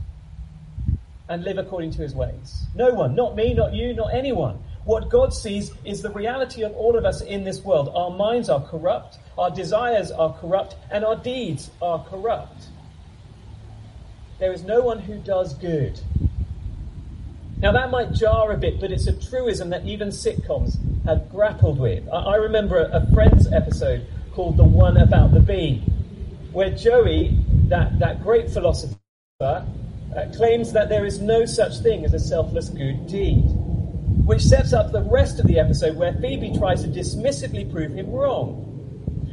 and 1.29 1.43
live 1.43 1.57
according 1.57 1.91
to 1.91 2.01
his 2.01 2.13
ways. 2.13 2.65
No 2.75 2.93
one, 2.93 3.15
not 3.15 3.35
me, 3.35 3.53
not 3.53 3.73
you, 3.73 3.93
not 3.93 4.13
anyone. 4.13 4.59
What 4.85 5.09
God 5.09 5.33
sees 5.33 5.71
is 5.85 6.01
the 6.01 6.11
reality 6.11 6.63
of 6.63 6.73
all 6.73 6.97
of 6.97 7.05
us 7.05 7.21
in 7.21 7.45
this 7.45 7.61
world. 7.61 7.89
Our 7.95 8.11
minds 8.11 8.49
are 8.49 8.61
corrupt, 8.61 9.17
our 9.37 9.49
desires 9.49 10.11
are 10.11 10.33
corrupt, 10.33 10.75
and 10.91 11.05
our 11.05 11.15
deeds 11.15 11.71
are 11.81 12.03
corrupt. 12.03 12.65
There 14.43 14.51
is 14.51 14.65
no 14.65 14.81
one 14.81 14.99
who 14.99 15.19
does 15.19 15.53
good. 15.53 15.97
Now, 17.59 17.71
that 17.71 17.89
might 17.91 18.11
jar 18.11 18.51
a 18.51 18.57
bit, 18.57 18.81
but 18.81 18.91
it's 18.91 19.07
a 19.07 19.13
truism 19.13 19.69
that 19.69 19.85
even 19.85 20.09
sitcoms 20.09 20.77
have 21.05 21.31
grappled 21.31 21.79
with. 21.79 22.03
I, 22.11 22.35
remember 22.35 22.89
a, 22.91 23.07
Friends 23.13 23.49
episode 23.53 24.05
called 24.33 24.57
The 24.57 24.65
One 24.65 24.97
About 24.97 25.33
the 25.33 25.39
Bee, 25.39 25.77
where 26.51 26.71
Joey, 26.71 27.39
that, 27.69 27.97
that 27.99 28.21
great 28.21 28.49
philosopher, 28.49 28.97
uh, 29.39 29.63
claims 30.35 30.73
that 30.73 30.89
there 30.89 31.05
is 31.05 31.21
no 31.21 31.45
such 31.45 31.77
thing 31.77 32.03
as 32.03 32.13
a 32.13 32.19
selfless 32.19 32.67
good 32.67 33.07
deed 33.07 33.45
which 34.25 34.41
sets 34.41 34.73
up 34.73 34.91
the 34.91 35.03
rest 35.03 35.39
of 35.39 35.47
the 35.47 35.57
episode 35.57 35.95
where 35.95 36.11
Phoebe 36.15 36.57
tries 36.57 36.83
to 36.83 36.89
dismissively 36.89 37.71
prove 37.71 37.93
him 37.93 38.11
wrong. 38.11 38.59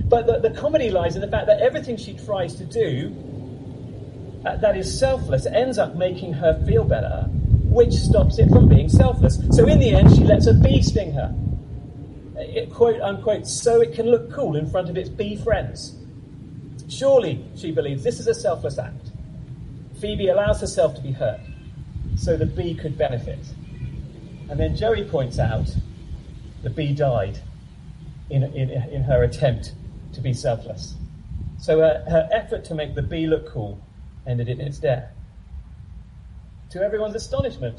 But 0.04 0.26
the, 0.28 0.38
the 0.38 0.50
comedy 0.56 0.92
lies 0.92 1.16
in 1.16 1.20
the 1.20 1.28
fact 1.28 1.48
that 1.48 1.60
everything 1.60 1.96
she 1.96 2.14
tries 2.14 2.54
to 2.54 2.64
do 2.64 3.29
Uh, 4.44 4.56
that 4.56 4.74
is 4.76 4.98
selfless 4.98 5.44
ends 5.46 5.76
up 5.76 5.96
making 5.96 6.32
her 6.32 6.62
feel 6.66 6.82
better, 6.82 7.26
which 7.64 7.92
stops 7.92 8.38
it 8.38 8.48
from 8.48 8.68
being 8.68 8.88
selfless. 8.88 9.38
So 9.50 9.66
in 9.66 9.78
the 9.78 9.90
end, 9.90 10.14
she 10.14 10.24
lets 10.24 10.46
a 10.46 10.54
bee 10.54 10.82
sting 10.82 11.12
her. 11.12 11.34
It, 12.36 12.72
quote 12.72 13.00
unquote, 13.02 13.46
so 13.46 13.82
it 13.82 13.92
can 13.92 14.06
look 14.06 14.32
cool 14.32 14.56
in 14.56 14.70
front 14.70 14.88
of 14.88 14.96
its 14.96 15.10
bee 15.10 15.36
friends. 15.36 15.94
Surely, 16.88 17.44
she 17.54 17.70
believes, 17.70 18.02
this 18.02 18.18
is 18.18 18.26
a 18.26 18.34
selfless 18.34 18.78
act. 18.78 19.12
Phoebe 20.00 20.28
allows 20.28 20.62
herself 20.62 20.94
to 20.94 21.02
be 21.02 21.12
hurt 21.12 21.40
so 22.16 22.36
the 22.36 22.46
bee 22.46 22.74
could 22.74 22.96
benefit. 22.96 23.40
And 24.48 24.58
then 24.58 24.74
Joey 24.74 25.04
points 25.04 25.38
out 25.38 25.68
the 26.62 26.70
bee 26.70 26.94
died 26.94 27.38
in, 28.30 28.42
in, 28.42 28.70
in 28.70 29.02
her 29.02 29.22
attempt 29.22 29.74
to 30.14 30.22
be 30.22 30.32
selfless. 30.32 30.96
So 31.58 31.80
her, 31.80 32.02
her 32.08 32.26
effort 32.32 32.64
to 32.66 32.74
make 32.74 32.94
the 32.94 33.02
bee 33.02 33.26
look 33.26 33.46
cool 33.46 33.78
ended 34.26 34.48
it 34.48 34.60
in 34.60 34.66
its 34.66 34.78
death. 34.78 35.10
To 36.70 36.82
everyone's 36.82 37.16
astonishment, 37.16 37.78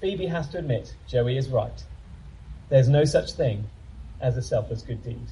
Phoebe 0.00 0.26
has 0.26 0.48
to 0.50 0.58
admit 0.58 0.94
Joey 1.08 1.36
is 1.36 1.48
right. 1.48 1.84
There's 2.68 2.88
no 2.88 3.04
such 3.04 3.32
thing 3.32 3.64
as 4.20 4.36
a 4.36 4.42
selfless 4.42 4.82
good 4.82 5.02
deed. 5.02 5.26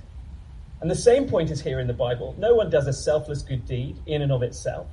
And 0.81 0.91
the 0.91 0.97
same 0.97 1.29
point 1.29 1.50
is 1.50 1.61
here 1.61 1.81
in 1.81 1.87
the 1.87 1.93
Bible. 1.93 2.35
No 2.38 2.55
one 2.55 2.71
does 2.71 2.87
a 2.87 2.93
selfless 2.93 3.43
good 3.43 3.67
deed 3.67 3.97
in 4.07 4.23
and 4.23 4.33
of 4.33 4.43
itself. 4.43 4.87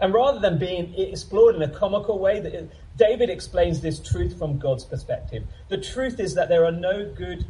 And 0.00 0.12
rather 0.12 0.40
than 0.40 0.58
being 0.58 0.92
explored 0.98 1.54
in 1.54 1.62
a 1.62 1.68
comical 1.68 2.18
way, 2.18 2.68
David 2.96 3.30
explains 3.30 3.80
this 3.80 4.00
truth 4.00 4.36
from 4.36 4.58
God's 4.58 4.84
perspective. 4.84 5.44
The 5.68 5.78
truth 5.78 6.18
is 6.18 6.34
that 6.34 6.48
there 6.48 6.64
are 6.64 6.72
no 6.72 7.08
good 7.14 7.46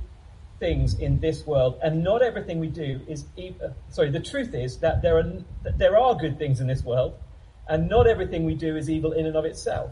things 0.63 0.95
in 1.01 1.19
this 1.19 1.45
world, 1.45 1.77
and 1.83 2.05
not 2.05 2.23
everything 2.23 2.61
we 2.61 2.69
do 2.69 3.01
is. 3.09 3.25
Evil. 3.37 3.75
Sorry, 3.89 4.11
the 4.11 4.21
truth 4.21 4.55
is 4.55 4.79
that 4.79 5.03
there 5.03 5.19
are 5.19 5.25
that 5.65 5.77
there 5.77 5.99
are 5.99 6.15
good 6.15 6.39
things 6.39 6.61
in 6.61 6.69
this 6.69 6.85
world, 6.85 7.15
and 7.69 7.89
not 7.89 8.07
everything 8.07 8.45
we 8.45 8.55
do 8.55 8.77
is 8.77 8.89
evil 8.89 9.11
in 9.11 9.27
and 9.27 9.37
of 9.37 9.45
itself. 9.45 9.91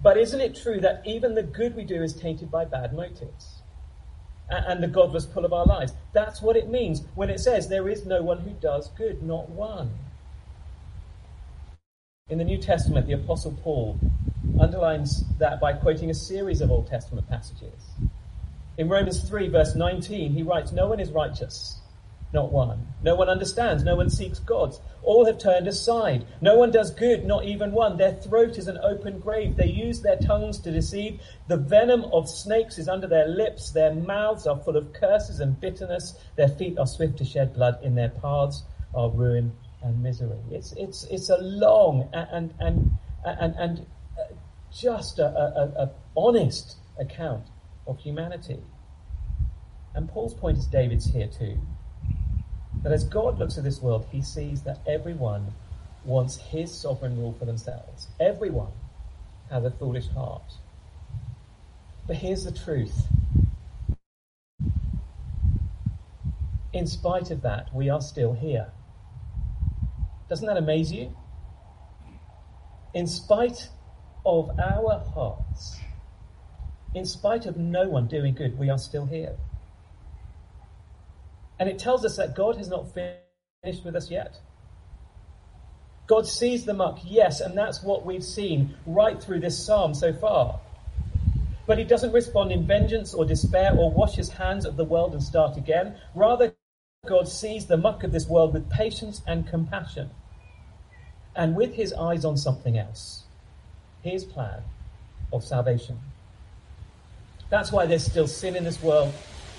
But 0.00 0.16
isn't 0.18 0.40
it 0.40 0.54
true 0.62 0.80
that 0.80 1.02
even 1.04 1.34
the 1.34 1.42
good 1.42 1.74
we 1.74 1.84
do 1.84 2.00
is 2.02 2.14
tainted 2.14 2.50
by 2.50 2.64
bad 2.64 2.94
motives? 2.94 3.62
and 4.50 4.82
the 4.82 4.88
godless 4.88 5.24
pull 5.24 5.46
of 5.46 5.52
our 5.54 5.64
lives. 5.64 5.94
That's 6.12 6.42
what 6.42 6.56
it 6.56 6.68
means 6.68 7.02
when 7.14 7.30
it 7.30 7.40
says 7.40 7.68
there 7.68 7.88
is 7.88 8.04
no 8.04 8.22
one 8.22 8.40
who 8.40 8.50
does 8.50 8.90
good, 8.98 9.22
not 9.22 9.48
one. 9.48 9.90
In 12.28 12.36
the 12.36 12.44
New 12.44 12.58
Testament, 12.58 13.06
the 13.06 13.14
Apostle 13.14 13.56
Paul 13.62 13.98
underlines 14.60 15.24
that 15.38 15.58
by 15.58 15.72
quoting 15.72 16.10
a 16.10 16.14
series 16.14 16.60
of 16.60 16.70
Old 16.70 16.86
Testament 16.86 17.28
passages. 17.30 17.80
In 18.78 18.88
Romans 18.88 19.28
3, 19.28 19.48
verse 19.48 19.74
19, 19.74 20.32
he 20.32 20.42
writes, 20.42 20.72
No 20.72 20.88
one 20.88 20.98
is 20.98 21.10
righteous, 21.10 21.78
not 22.32 22.50
one. 22.50 22.86
No 23.02 23.14
one 23.14 23.28
understands, 23.28 23.84
no 23.84 23.96
one 23.96 24.08
seeks 24.08 24.38
God. 24.38 24.74
All 25.02 25.26
have 25.26 25.36
turned 25.38 25.68
aside. 25.68 26.24
No 26.40 26.56
one 26.56 26.70
does 26.70 26.90
good, 26.90 27.26
not 27.26 27.44
even 27.44 27.72
one. 27.72 27.98
Their 27.98 28.14
throat 28.14 28.56
is 28.56 28.68
an 28.68 28.78
open 28.82 29.18
grave. 29.18 29.56
They 29.56 29.66
use 29.66 30.00
their 30.00 30.16
tongues 30.16 30.58
to 30.60 30.70
deceive. 30.70 31.20
The 31.48 31.58
venom 31.58 32.04
of 32.04 32.30
snakes 32.30 32.78
is 32.78 32.88
under 32.88 33.06
their 33.06 33.28
lips. 33.28 33.72
Their 33.72 33.94
mouths 33.94 34.46
are 34.46 34.58
full 34.58 34.78
of 34.78 34.94
curses 34.94 35.40
and 35.40 35.60
bitterness. 35.60 36.14
Their 36.36 36.48
feet 36.48 36.78
are 36.78 36.86
swift 36.86 37.18
to 37.18 37.26
shed 37.26 37.52
blood. 37.52 37.78
In 37.82 37.94
their 37.94 38.08
paths 38.08 38.62
are 38.94 39.10
ruin 39.10 39.52
and 39.82 40.02
misery. 40.02 40.38
It's, 40.50 40.72
it's, 40.72 41.04
it's 41.04 41.28
a 41.28 41.38
long 41.38 42.08
and, 42.14 42.54
and, 42.58 42.98
and, 43.24 43.54
and, 43.56 43.86
uh, 44.18 44.32
just 44.72 45.18
a, 45.18 45.26
a, 45.26 45.82
a 45.82 45.90
honest 46.16 46.76
account 46.98 47.44
of 47.86 47.98
humanity. 47.98 48.60
And 49.94 50.08
Paul's 50.08 50.34
point 50.34 50.58
is 50.58 50.66
David's 50.66 51.06
here 51.06 51.28
too. 51.28 51.58
That 52.82 52.92
as 52.92 53.04
God 53.04 53.38
looks 53.38 53.58
at 53.58 53.64
this 53.64 53.80
world, 53.80 54.06
he 54.10 54.22
sees 54.22 54.62
that 54.62 54.80
everyone 54.86 55.52
wants 56.04 56.36
his 56.36 56.72
sovereign 56.74 57.18
rule 57.18 57.34
for 57.38 57.44
themselves. 57.44 58.08
Everyone 58.18 58.72
has 59.50 59.64
a 59.64 59.70
foolish 59.70 60.08
heart. 60.08 60.54
But 62.06 62.16
here's 62.16 62.44
the 62.44 62.52
truth. 62.52 63.06
In 66.72 66.86
spite 66.86 67.30
of 67.30 67.42
that, 67.42 67.72
we 67.74 67.90
are 67.90 68.00
still 68.00 68.32
here. 68.32 68.72
Doesn't 70.28 70.46
that 70.46 70.56
amaze 70.56 70.90
you? 70.90 71.14
In 72.94 73.06
spite 73.06 73.68
of 74.24 74.50
our 74.58 75.04
hearts, 75.14 75.76
in 76.94 77.04
spite 77.04 77.46
of 77.46 77.56
no 77.56 77.88
one 77.88 78.06
doing 78.06 78.34
good, 78.34 78.58
we 78.58 78.70
are 78.70 78.78
still 78.78 79.06
here. 79.06 79.36
And 81.58 81.68
it 81.68 81.78
tells 81.78 82.04
us 82.04 82.16
that 82.16 82.34
God 82.34 82.56
has 82.56 82.68
not 82.68 82.92
finished 82.92 83.84
with 83.84 83.94
us 83.94 84.10
yet. 84.10 84.40
God 86.06 86.26
sees 86.26 86.64
the 86.64 86.74
muck, 86.74 86.98
yes, 87.04 87.40
and 87.40 87.56
that's 87.56 87.82
what 87.82 88.04
we've 88.04 88.24
seen 88.24 88.74
right 88.86 89.22
through 89.22 89.40
this 89.40 89.64
psalm 89.64 89.94
so 89.94 90.12
far. 90.12 90.60
But 91.66 91.78
he 91.78 91.84
doesn't 91.84 92.12
respond 92.12 92.50
in 92.50 92.66
vengeance 92.66 93.14
or 93.14 93.24
despair 93.24 93.72
or 93.76 93.90
wash 93.90 94.16
his 94.16 94.28
hands 94.28 94.66
of 94.66 94.76
the 94.76 94.84
world 94.84 95.12
and 95.14 95.22
start 95.22 95.56
again. 95.56 95.96
Rather, 96.14 96.54
God 97.06 97.28
sees 97.28 97.66
the 97.66 97.76
muck 97.76 98.02
of 98.02 98.12
this 98.12 98.28
world 98.28 98.52
with 98.52 98.68
patience 98.68 99.22
and 99.26 99.46
compassion 99.46 100.10
and 101.34 101.56
with 101.56 101.74
his 101.74 101.92
eyes 101.92 102.24
on 102.24 102.36
something 102.36 102.76
else 102.76 103.24
his 104.02 104.24
plan 104.24 104.62
of 105.32 105.44
salvation. 105.44 105.98
That's 107.52 107.70
why 107.70 107.84
there's 107.84 108.06
still 108.06 108.26
sin 108.26 108.56
in 108.56 108.64
this 108.64 108.82
world. 108.82 109.12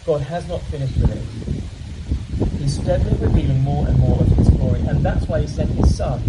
God 0.04 0.22
has 0.22 0.48
not 0.48 0.64
finished 0.64 0.98
with 0.98 1.12
it. 1.12 2.60
He's 2.60 2.74
steadily 2.82 3.16
revealing 3.24 3.62
more 3.62 3.86
and 3.88 4.00
more 4.00 4.20
of 4.20 4.26
his 4.30 4.50
glory, 4.50 4.80
and 4.80 5.06
that's 5.06 5.28
why 5.28 5.42
he 5.42 5.46
sent 5.46 5.70
his 5.70 5.96
son 5.96 6.20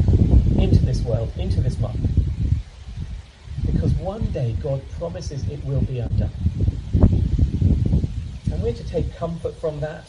into 0.59 0.85
this 0.85 1.01
world, 1.01 1.33
into 1.39 1.63
this 1.63 1.79
muck. 1.79 1.97
Because 3.65 3.93
one 3.95 4.27
day 4.27 4.55
God 4.63 4.83
promises 4.99 5.49
it 5.49 5.65
will 5.65 5.81
be 5.81 6.01
undone. 6.01 6.31
And 8.53 8.63
we're 8.63 8.75
to 8.75 8.87
take 8.87 9.17
comfort 9.17 9.59
from 9.59 9.81
that. 9.81 10.05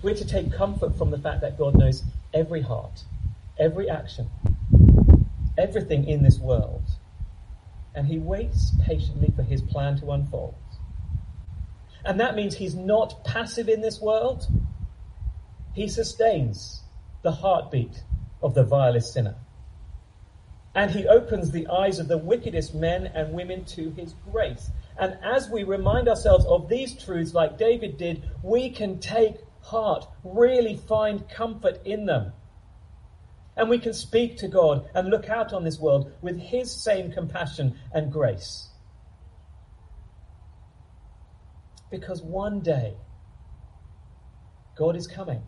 We're 0.00 0.14
to 0.14 0.26
take 0.26 0.54
comfort 0.54 0.96
from 0.96 1.10
the 1.10 1.18
fact 1.18 1.42
that 1.42 1.58
God 1.58 1.76
knows 1.76 2.02
every 2.32 2.62
heart, 2.62 3.04
every 3.58 3.90
action, 3.90 4.30
everything 5.58 6.08
in 6.08 6.22
this 6.22 6.38
world, 6.38 6.82
and 7.96 8.06
he 8.06 8.18
waits 8.18 8.72
patiently 8.84 9.32
for 9.34 9.42
his 9.42 9.62
plan 9.62 9.98
to 9.98 10.12
unfold. 10.12 10.54
And 12.04 12.20
that 12.20 12.36
means 12.36 12.54
he's 12.54 12.74
not 12.74 13.24
passive 13.24 13.68
in 13.68 13.80
this 13.80 14.00
world. 14.00 14.46
He 15.72 15.88
sustains 15.88 16.82
the 17.22 17.32
heartbeat 17.32 18.04
of 18.42 18.54
the 18.54 18.62
vilest 18.62 19.12
sinner. 19.12 19.34
And 20.74 20.90
he 20.90 21.08
opens 21.08 21.50
the 21.50 21.66
eyes 21.68 21.98
of 21.98 22.06
the 22.06 22.18
wickedest 22.18 22.74
men 22.74 23.06
and 23.06 23.32
women 23.32 23.64
to 23.64 23.90
his 23.92 24.14
grace. 24.30 24.70
And 24.98 25.16
as 25.24 25.48
we 25.48 25.64
remind 25.64 26.06
ourselves 26.06 26.44
of 26.44 26.68
these 26.68 27.02
truths, 27.02 27.32
like 27.32 27.58
David 27.58 27.96
did, 27.96 28.28
we 28.42 28.70
can 28.70 29.00
take 29.00 29.36
heart, 29.62 30.06
really 30.22 30.76
find 30.76 31.28
comfort 31.28 31.80
in 31.86 32.04
them. 32.04 32.32
And 33.56 33.70
we 33.70 33.78
can 33.78 33.94
speak 33.94 34.36
to 34.38 34.48
God 34.48 34.88
and 34.94 35.08
look 35.08 35.30
out 35.30 35.52
on 35.52 35.64
this 35.64 35.78
world 35.78 36.12
with 36.20 36.38
His 36.38 36.70
same 36.70 37.10
compassion 37.10 37.78
and 37.92 38.12
grace. 38.12 38.68
Because 41.90 42.22
one 42.22 42.60
day, 42.60 42.94
God 44.76 44.96
is 44.96 45.06
coming. 45.06 45.42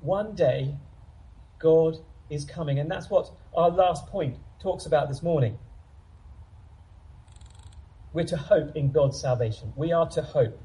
One 0.00 0.34
day, 0.34 0.76
God 1.58 1.96
is 2.30 2.44
coming. 2.44 2.78
And 2.78 2.90
that's 2.90 3.10
what 3.10 3.30
our 3.56 3.70
last 3.70 4.06
point 4.06 4.36
talks 4.62 4.86
about 4.86 5.08
this 5.08 5.22
morning. 5.22 5.58
We're 8.12 8.24
to 8.26 8.36
hope 8.36 8.76
in 8.76 8.92
God's 8.92 9.20
salvation. 9.20 9.72
We 9.76 9.92
are 9.92 10.08
to 10.10 10.22
hope 10.22 10.60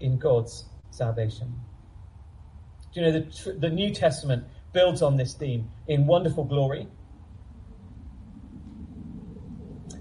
in 0.00 0.18
God's 0.18 0.64
salvation. 0.90 1.60
Do 2.92 3.00
you 3.00 3.06
know 3.06 3.12
the, 3.12 3.52
the 3.52 3.70
New 3.70 3.92
Testament 3.92 4.44
builds 4.74 5.00
on 5.00 5.16
this 5.16 5.32
theme 5.32 5.70
in 5.88 6.06
wonderful 6.06 6.44
glory. 6.44 6.86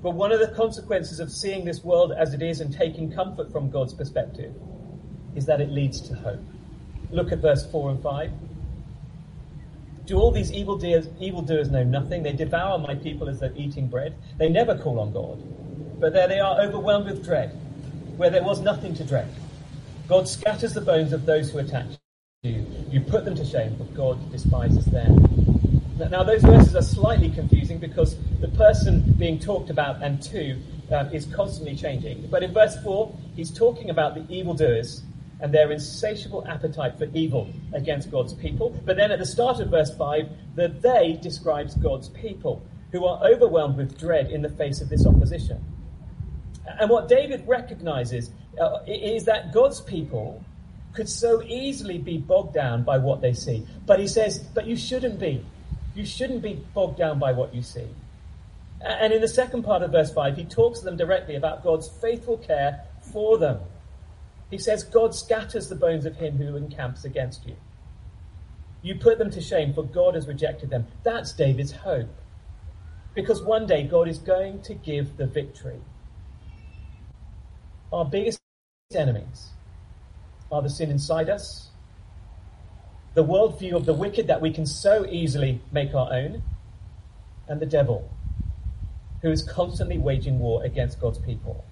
But 0.02 0.12
one 0.12 0.34
of 0.34 0.42
the 0.42 0.50
consequences 0.50 1.22
of 1.22 1.32
seeing 1.32 1.64
this 1.64 1.82
world 1.82 2.12
as 2.12 2.34
it 2.34 2.42
is 2.42 2.60
and 2.60 2.74
taking 2.74 3.10
comfort 3.10 3.54
from 3.54 3.70
God's 3.70 3.94
perspective 3.94 4.54
is 5.34 5.46
that 5.46 5.62
it 5.62 5.70
leads 5.70 6.02
to 6.02 6.16
hope. 6.16 6.42
Look 7.10 7.32
at 7.32 7.38
verse 7.38 7.66
4 7.72 7.92
and 7.92 8.04
5. 8.04 8.32
Do 10.06 10.18
all 10.18 10.32
these 10.32 10.52
evildoers, 10.52 11.08
evildoers 11.22 11.72
know 11.72 11.84
nothing? 11.84 12.24
They 12.24 12.34
devour 12.34 12.78
my 12.78 12.96
people 12.96 13.30
as 13.30 13.40
though 13.40 13.54
eating 13.56 13.88
bread. 13.88 14.16
They 14.38 14.50
never 14.50 14.78
call 14.78 15.00
on 15.00 15.14
God. 15.14 15.42
But 16.02 16.12
there 16.12 16.28
they 16.28 16.42
are, 16.42 16.60
overwhelmed 16.60 17.06
with 17.06 17.24
dread, 17.24 17.58
where 18.18 18.30
there 18.30 18.44
was 18.44 18.60
nothing 18.60 18.94
to 18.96 19.06
dread. 19.06 19.34
God 20.10 20.28
scatters 20.28 20.74
the 20.74 20.82
bones 20.82 21.14
of 21.14 21.26
those 21.26 21.52
who 21.52 21.60
attack 21.60 21.86
you. 22.46 22.66
You 22.92 23.00
put 23.00 23.24
them 23.24 23.36
to 23.36 23.46
shame, 23.46 23.74
but 23.78 23.94
God 23.94 24.30
despises 24.30 24.84
them. 24.84 25.16
Now, 26.12 26.24
those 26.24 26.42
verses 26.42 26.76
are 26.76 26.82
slightly 26.82 27.30
confusing 27.30 27.80
because 27.80 28.18
the 28.42 28.50
person 28.50 29.14
being 29.18 29.40
talked 29.40 29.70
about 29.70 30.04
and 30.04 30.22
two 30.22 30.60
um, 30.92 31.08
is 31.14 31.26
constantly 31.28 31.74
changing. 31.74 32.28
But 32.30 32.44
in 32.44 32.54
verse 32.54 32.76
4, 32.84 33.18
he's 33.38 33.50
talking 33.50 33.92
about 33.92 34.16
the 34.16 34.30
evildoers 34.30 35.04
and 35.40 35.54
their 35.54 35.72
insatiable 35.72 36.46
appetite 36.46 36.98
for 36.98 37.06
evil 37.14 37.48
against 37.72 38.12
God's 38.12 38.34
people. 38.34 38.78
But 38.84 38.98
then 38.98 39.10
at 39.14 39.20
the 39.20 39.26
start 39.26 39.62
of 39.62 39.70
verse 39.70 39.96
5, 39.96 40.28
the 40.56 40.68
they 40.68 41.18
describes 41.22 41.76
God's 41.76 42.10
people 42.10 42.62
who 42.92 43.06
are 43.06 43.26
overwhelmed 43.26 43.78
with 43.78 43.98
dread 43.98 44.32
in 44.32 44.42
the 44.42 44.50
face 44.50 44.82
of 44.82 44.90
this 44.90 45.06
opposition. 45.08 45.64
And 46.78 46.90
what 46.90 47.08
David 47.08 47.48
recognizes 47.48 48.32
uh, 48.60 48.80
is 48.86 49.24
that 49.24 49.54
God's 49.54 49.80
people 49.80 50.44
could 50.94 51.10
so 51.10 51.42
easily 51.44 51.98
be 51.98 52.18
bogged 52.18 52.54
down 52.54 52.84
by 52.84 52.98
what 52.98 53.22
they 53.22 53.34
see. 53.34 53.66
But 53.86 54.00
he 54.00 54.08
says, 54.08 54.40
but 54.40 54.68
you 54.68 54.78
shouldn't 54.78 55.20
be. 55.20 55.46
You 55.96 56.06
shouldn't 56.06 56.42
be 56.42 56.64
bogged 56.74 56.98
down 56.98 57.20
by 57.20 57.34
what 57.34 57.54
you 57.54 57.62
see. 57.62 57.88
And 58.82 59.14
in 59.14 59.22
the 59.22 59.28
second 59.28 59.64
part 59.64 59.82
of 59.82 59.92
verse 59.92 60.14
5, 60.14 60.36
he 60.38 60.46
talks 60.46 60.80
to 60.80 60.86
them 60.86 60.98
directly 60.98 61.36
about 61.36 61.64
God's 61.64 61.88
faithful 61.88 62.38
care 62.38 62.84
for 63.02 63.38
them. 63.38 63.60
He 64.52 64.58
says, 64.58 64.84
God 64.84 65.16
scatters 65.16 65.70
the 65.70 65.76
bones 65.76 66.06
of 66.06 66.18
him 66.18 66.38
who 66.38 66.56
encamps 66.56 67.06
against 67.06 67.48
you. 67.48 67.56
You 68.82 68.96
put 68.96 69.18
them 69.18 69.32
to 69.32 69.42
shame, 69.42 69.74
for 69.74 69.84
God 69.84 70.16
has 70.16 70.28
rejected 70.28 70.70
them. 70.70 70.88
That's 71.04 71.32
David's 71.32 71.72
hope. 71.72 72.14
Because 73.16 73.42
one 73.42 73.66
day 73.66 73.84
God 73.84 74.08
is 74.08 74.18
going 74.18 74.62
to 74.64 74.74
give 74.74 75.18
the 75.18 75.26
victory. 75.26 75.80
Our 77.92 78.06
biggest 78.06 78.42
enemies 78.94 79.50
are 80.54 80.62
the 80.62 80.70
sin 80.70 80.92
inside 80.92 81.30
us, 81.30 81.70
the 83.16 83.24
worldview 83.24 83.74
of 83.74 83.86
the 83.86 83.94
wicked 83.94 84.28
that 84.28 84.40
we 84.40 84.52
can 84.52 84.66
so 84.66 85.06
easily 85.08 85.62
make 85.72 85.94
our 85.94 86.14
own, 86.14 86.44
and 87.48 87.60
the 87.60 87.66
devil, 87.66 88.10
who 89.22 89.32
is 89.32 89.44
constantly 89.44 89.98
waging 89.98 90.40
war 90.40 90.64
against 90.64 91.02
God's 91.02 91.18
people. 91.18 91.66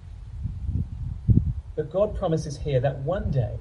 But 1.76 1.90
God 1.90 2.16
promises 2.16 2.58
here 2.58 2.80
that 2.80 2.98
one 2.98 3.30
day 3.30 3.56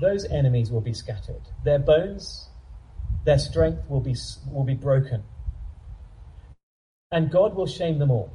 those 0.00 0.24
enemies 0.26 0.70
will 0.70 0.80
be 0.80 0.92
scattered. 0.92 1.42
Their 1.64 1.78
bones, 1.78 2.48
their 3.24 3.38
strength 3.38 3.88
will 3.90 4.00
be, 4.00 4.14
will 4.50 4.64
be 4.64 4.74
broken. 4.74 5.22
And 7.10 7.30
God 7.30 7.54
will 7.54 7.66
shame 7.66 7.98
them 7.98 8.10
all. 8.10 8.32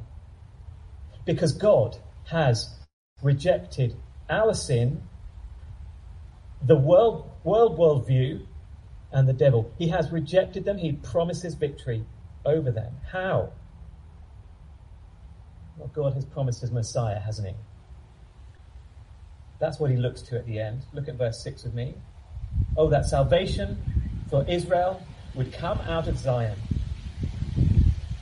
Because 1.24 1.52
God 1.52 1.96
has 2.26 2.70
rejected 3.22 3.96
our 4.28 4.54
sin, 4.54 5.02
the 6.64 6.76
world, 6.76 7.30
world 7.44 7.78
worldview, 7.78 8.46
and 9.12 9.28
the 9.28 9.32
devil. 9.32 9.70
He 9.78 9.88
has 9.88 10.10
rejected 10.10 10.64
them. 10.64 10.78
He 10.78 10.92
promises 10.92 11.54
victory 11.54 12.04
over 12.44 12.70
them. 12.70 12.94
How? 13.10 13.52
Well, 15.76 15.90
God 15.92 16.14
has 16.14 16.24
promised 16.24 16.60
his 16.60 16.70
Messiah, 16.70 17.18
hasn't 17.18 17.48
he? 17.48 17.54
That's 19.58 19.78
what 19.78 19.90
he 19.90 19.96
looks 19.96 20.22
to 20.22 20.36
at 20.36 20.46
the 20.46 20.58
end. 20.58 20.82
Look 20.92 21.08
at 21.08 21.14
verse 21.14 21.42
6 21.42 21.64
with 21.64 21.74
me. 21.74 21.94
Oh, 22.76 22.88
that 22.88 23.06
salvation 23.06 23.80
for 24.28 24.44
Israel 24.48 25.02
would 25.34 25.52
come 25.52 25.78
out 25.80 26.08
of 26.08 26.18
Zion. 26.18 26.56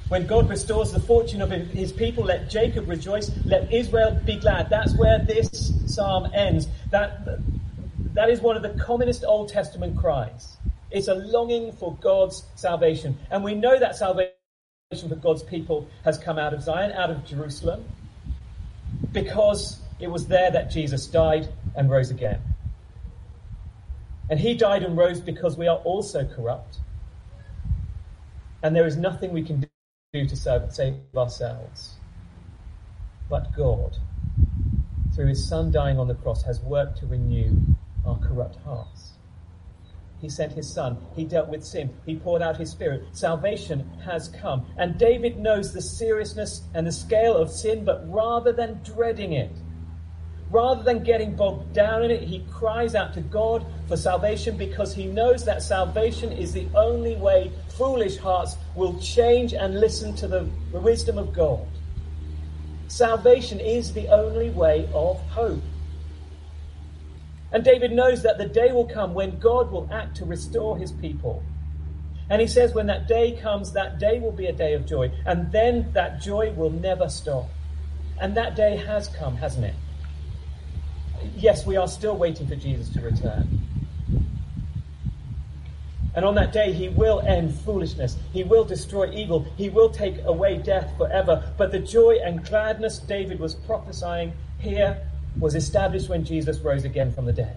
When 0.08 0.26
God 0.26 0.50
restores 0.50 0.90
the 0.92 0.98
fortune 0.98 1.40
of 1.40 1.50
his 1.50 1.92
people, 1.92 2.24
let 2.24 2.50
Jacob 2.50 2.88
rejoice, 2.88 3.30
let 3.44 3.72
Israel 3.72 4.20
be 4.24 4.36
glad. 4.36 4.68
That's 4.68 4.96
where 4.96 5.20
this 5.20 5.72
psalm 5.86 6.28
ends. 6.34 6.66
That, 6.90 7.26
that 8.14 8.30
is 8.30 8.40
one 8.40 8.56
of 8.56 8.62
the 8.62 8.82
commonest 8.82 9.24
Old 9.24 9.48
Testament 9.48 9.96
cries. 9.96 10.56
It's 10.90 11.08
a 11.08 11.14
longing 11.14 11.72
for 11.72 11.96
God's 12.00 12.44
salvation. 12.56 13.18
And 13.30 13.44
we 13.44 13.54
know 13.54 13.78
that 13.78 13.96
salvation 13.96 14.32
for 15.08 15.14
God's 15.14 15.42
people 15.42 15.88
has 16.04 16.18
come 16.18 16.38
out 16.38 16.52
of 16.52 16.62
Zion, 16.62 16.92
out 16.92 17.10
of 17.10 17.24
Jerusalem, 17.24 17.84
because 19.12 19.80
it 20.00 20.08
was 20.08 20.26
there 20.26 20.50
that 20.50 20.70
Jesus 20.70 21.06
died 21.06 21.48
and 21.76 21.88
rose 21.88 22.10
again. 22.10 22.40
And 24.28 24.40
he 24.40 24.54
died 24.54 24.82
and 24.82 24.96
rose 24.96 25.20
because 25.20 25.56
we 25.56 25.68
are 25.68 25.78
also 25.78 26.24
corrupt. 26.24 26.78
And 28.62 28.74
there 28.74 28.86
is 28.86 28.96
nothing 28.96 29.32
we 29.32 29.42
can 29.42 29.68
do 30.12 30.26
to 30.26 30.36
save 30.36 30.94
ourselves. 31.16 31.94
But 33.28 33.54
God, 33.56 33.96
through 35.14 35.28
his 35.28 35.48
Son 35.48 35.70
dying 35.70 35.98
on 35.98 36.08
the 36.08 36.14
cross, 36.14 36.42
has 36.42 36.60
worked 36.60 36.98
to 36.98 37.06
renew 37.06 37.56
our 38.04 38.18
corrupt 38.18 38.56
hearts. 38.64 39.12
He 40.20 40.28
sent 40.28 40.52
his 40.52 40.70
son. 40.70 40.98
He 41.16 41.24
dealt 41.24 41.48
with 41.48 41.64
sin. 41.64 41.90
He 42.04 42.16
poured 42.16 42.42
out 42.42 42.58
his 42.58 42.70
spirit. 42.70 43.04
Salvation 43.12 43.88
has 44.04 44.28
come. 44.28 44.66
And 44.76 44.98
David 44.98 45.38
knows 45.38 45.72
the 45.72 45.80
seriousness 45.80 46.62
and 46.74 46.86
the 46.86 46.92
scale 46.92 47.36
of 47.36 47.50
sin, 47.50 47.84
but 47.84 48.04
rather 48.12 48.52
than 48.52 48.80
dreading 48.84 49.32
it, 49.32 49.50
rather 50.50 50.82
than 50.82 51.02
getting 51.02 51.34
bogged 51.34 51.72
down 51.72 52.02
in 52.02 52.10
it, 52.10 52.22
he 52.22 52.44
cries 52.50 52.94
out 52.94 53.14
to 53.14 53.22
God 53.22 53.64
for 53.88 53.96
salvation 53.96 54.58
because 54.58 54.94
he 54.94 55.06
knows 55.06 55.44
that 55.46 55.62
salvation 55.62 56.32
is 56.32 56.52
the 56.52 56.68
only 56.74 57.16
way 57.16 57.50
foolish 57.68 58.18
hearts 58.18 58.56
will 58.74 58.98
change 59.00 59.54
and 59.54 59.80
listen 59.80 60.14
to 60.16 60.28
the 60.28 60.46
wisdom 60.72 61.16
of 61.16 61.32
God. 61.32 61.66
Salvation 62.88 63.58
is 63.58 63.94
the 63.94 64.08
only 64.08 64.50
way 64.50 64.86
of 64.92 65.18
hope. 65.30 65.62
And 67.52 67.64
David 67.64 67.92
knows 67.92 68.22
that 68.22 68.38
the 68.38 68.46
day 68.46 68.72
will 68.72 68.86
come 68.86 69.12
when 69.12 69.38
God 69.38 69.70
will 69.72 69.88
act 69.92 70.16
to 70.18 70.24
restore 70.24 70.78
his 70.78 70.92
people. 70.92 71.42
And 72.28 72.40
he 72.40 72.46
says, 72.46 72.74
when 72.74 72.86
that 72.86 73.08
day 73.08 73.32
comes, 73.32 73.72
that 73.72 73.98
day 73.98 74.20
will 74.20 74.30
be 74.32 74.46
a 74.46 74.52
day 74.52 74.74
of 74.74 74.86
joy. 74.86 75.10
And 75.26 75.50
then 75.50 75.90
that 75.94 76.20
joy 76.20 76.52
will 76.52 76.70
never 76.70 77.08
stop. 77.08 77.48
And 78.20 78.36
that 78.36 78.54
day 78.54 78.76
has 78.76 79.08
come, 79.08 79.36
hasn't 79.36 79.64
it? 79.64 79.74
Yes, 81.36 81.66
we 81.66 81.76
are 81.76 81.88
still 81.88 82.16
waiting 82.16 82.46
for 82.46 82.54
Jesus 82.54 82.88
to 82.90 83.00
return. 83.00 83.60
And 86.14 86.24
on 86.24 86.34
that 86.36 86.52
day, 86.52 86.72
he 86.72 86.88
will 86.88 87.20
end 87.20 87.54
foolishness. 87.54 88.16
He 88.32 88.42
will 88.42 88.64
destroy 88.64 89.10
evil. 89.12 89.46
He 89.56 89.68
will 89.68 89.90
take 89.90 90.24
away 90.24 90.58
death 90.58 90.92
forever. 90.98 91.52
But 91.56 91.72
the 91.72 91.78
joy 91.78 92.18
and 92.22 92.44
gladness 92.44 92.98
David 92.98 93.38
was 93.40 93.54
prophesying 93.54 94.32
here 94.58 95.00
was 95.38 95.54
established 95.54 96.08
when 96.08 96.24
Jesus 96.24 96.58
rose 96.58 96.84
again 96.84 97.12
from 97.12 97.26
the 97.26 97.32
dead. 97.32 97.56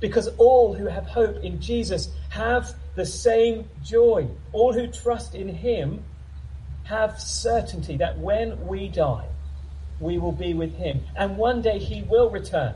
Because 0.00 0.28
all 0.38 0.74
who 0.74 0.86
have 0.86 1.06
hope 1.06 1.42
in 1.42 1.60
Jesus 1.60 2.10
have 2.30 2.74
the 2.94 3.06
same 3.06 3.68
joy. 3.82 4.28
All 4.52 4.72
who 4.72 4.86
trust 4.86 5.34
in 5.34 5.48
him 5.48 6.04
have 6.84 7.20
certainty 7.20 7.96
that 7.96 8.18
when 8.18 8.66
we 8.66 8.88
die, 8.88 9.26
we 10.00 10.18
will 10.18 10.32
be 10.32 10.52
with 10.52 10.74
him. 10.76 11.00
And 11.16 11.36
one 11.38 11.62
day 11.62 11.78
he 11.78 12.02
will 12.02 12.30
return. 12.30 12.74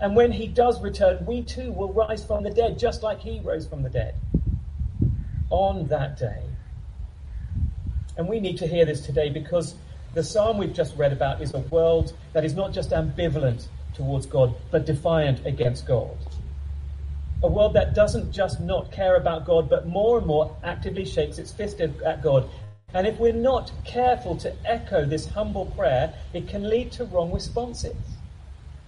And 0.00 0.16
when 0.16 0.32
he 0.32 0.46
does 0.46 0.80
return, 0.82 1.24
we 1.26 1.42
too 1.42 1.72
will 1.72 1.92
rise 1.92 2.24
from 2.24 2.42
the 2.42 2.50
dead, 2.50 2.78
just 2.78 3.02
like 3.02 3.20
he 3.20 3.38
rose 3.40 3.66
from 3.66 3.82
the 3.82 3.90
dead. 3.90 4.14
On 5.50 5.86
that 5.88 6.18
day. 6.18 6.42
And 8.16 8.28
we 8.28 8.40
need 8.40 8.58
to 8.58 8.66
hear 8.66 8.84
this 8.84 9.00
today 9.00 9.30
because 9.30 9.74
the 10.14 10.22
psalm 10.22 10.58
we've 10.58 10.72
just 10.72 10.96
read 10.96 11.12
about 11.12 11.40
is 11.40 11.54
a 11.54 11.58
world 11.58 12.14
that 12.32 12.44
is 12.44 12.54
not 12.54 12.72
just 12.72 12.90
ambivalent 12.90 13.66
towards 13.94 14.26
God, 14.26 14.54
but 14.70 14.84
defiant 14.84 15.46
against 15.46 15.86
God. 15.86 16.16
A 17.42 17.48
world 17.48 17.74
that 17.74 17.94
doesn't 17.94 18.32
just 18.32 18.60
not 18.60 18.90
care 18.90 19.16
about 19.16 19.46
God, 19.46 19.70
but 19.70 19.86
more 19.86 20.18
and 20.18 20.26
more 20.26 20.56
actively 20.64 21.04
shakes 21.04 21.38
its 21.38 21.52
fist 21.52 21.80
at 21.80 22.22
God. 22.22 22.48
And 22.92 23.06
if 23.06 23.18
we're 23.18 23.32
not 23.32 23.70
careful 23.84 24.36
to 24.38 24.54
echo 24.66 25.04
this 25.04 25.26
humble 25.26 25.66
prayer, 25.66 26.12
it 26.32 26.48
can 26.48 26.68
lead 26.68 26.90
to 26.92 27.04
wrong 27.04 27.32
responses 27.32 27.96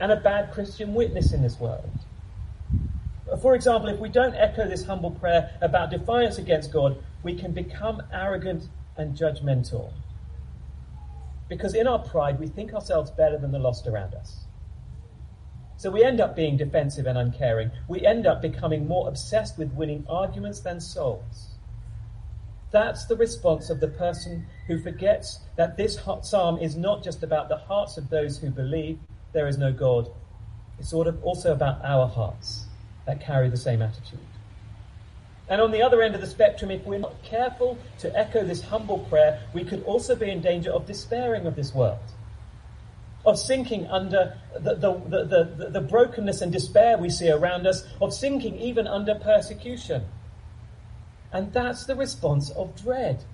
and 0.01 0.11
a 0.11 0.17
bad 0.17 0.53
Christian 0.53 0.93
witness 0.93 1.33
in 1.33 1.43
this 1.43 1.61
world. 1.61 1.89
For 3.41 3.55
example, 3.55 3.89
if 3.89 4.01
we 4.01 4.09
don't 4.09 4.35
echo 4.35 4.69
this 4.69 4.85
humble 4.85 5.13
prayer 5.13 5.53
about 5.61 5.91
defiance 5.91 6.39
against 6.39 6.73
God, 6.73 7.03
we 7.23 7.35
can 7.35 7.53
become 7.53 8.03
arrogant 8.13 8.69
and 8.97 9.17
judgmental. 9.17 9.93
Because 11.53 11.75
in 11.75 11.87
our 11.87 11.99
pride, 11.99 12.41
we 12.41 12.47
think 12.47 12.73
ourselves 12.73 13.11
better 13.11 13.37
than 13.37 13.53
the 13.53 13.59
lost 13.59 13.87
around 13.87 14.15
us. 14.15 14.47
So 15.77 15.91
we 15.91 16.03
end 16.03 16.19
up 16.19 16.35
being 16.35 16.57
defensive 16.57 17.07
and 17.07 17.19
uncaring. 17.19 17.71
We 17.89 18.07
end 18.07 18.27
up 18.27 18.41
becoming 18.41 18.89
more 18.89 19.07
obsessed 19.07 19.59
with 19.59 19.71
winning 19.75 20.07
arguments 20.09 20.61
than 20.61 20.81
souls. 20.81 21.51
That's 22.71 23.05
the 23.05 23.17
response 23.17 23.69
of 23.69 23.81
the 23.81 23.89
person 23.89 24.47
who 24.67 24.81
forgets 24.81 25.41
that 25.57 25.77
this 25.77 26.01
psalm 26.23 26.57
is 26.57 26.75
not 26.75 27.05
just 27.05 27.23
about 27.23 27.51
the 27.51 27.59
hearts 27.59 27.99
of 27.99 28.09
those 28.09 28.39
who 28.39 28.49
believe 28.49 28.99
there 29.35 29.47
is 29.47 29.59
no 29.59 29.75
God. 29.75 30.09
It's 30.79 30.95
also 30.95 31.53
about 31.53 31.85
our 31.85 32.09
hearts 32.09 32.65
that 33.05 33.21
carry 33.21 33.51
the 33.51 33.59
same 33.59 33.83
attitude. 33.83 34.21
And 35.49 35.61
on 35.61 35.71
the 35.71 35.83
other 35.83 36.03
end 36.03 36.15
of 36.15 36.21
the 36.21 36.27
spectrum, 36.27 36.71
if 36.71 36.85
we're 36.85 36.99
not 36.99 37.23
careful 37.23 37.79
to 37.99 38.17
echo 38.17 38.45
this 38.45 38.63
humble 38.63 39.01
prayer, 39.01 39.41
we 39.53 39.65
could 39.65 39.83
also 39.85 40.15
be 40.15 40.31
in 40.31 40.41
danger 40.41 40.71
of 40.71 40.87
despairing 40.87 41.47
of 41.47 41.57
this 41.57 41.75
world, 41.75 41.99
of 43.27 43.39
sinking 43.39 43.87
under 43.89 44.39
the, 44.55 44.75
the, 44.77 44.93
the, 45.09 45.25
the, 45.57 45.71
the 45.71 45.81
brokenness 45.81 46.41
and 46.41 46.53
despair 46.53 46.97
we 46.97 47.11
see 47.11 47.31
around 47.31 47.67
us, 47.67 47.85
of 48.01 48.15
sinking 48.15 48.57
even 48.57 48.87
under 48.87 49.15
persecution. 49.15 50.05
And 51.33 51.53
that's 51.53 51.87
the 51.87 51.97
response 51.97 52.51
of 52.51 52.77
dread. 52.81 53.25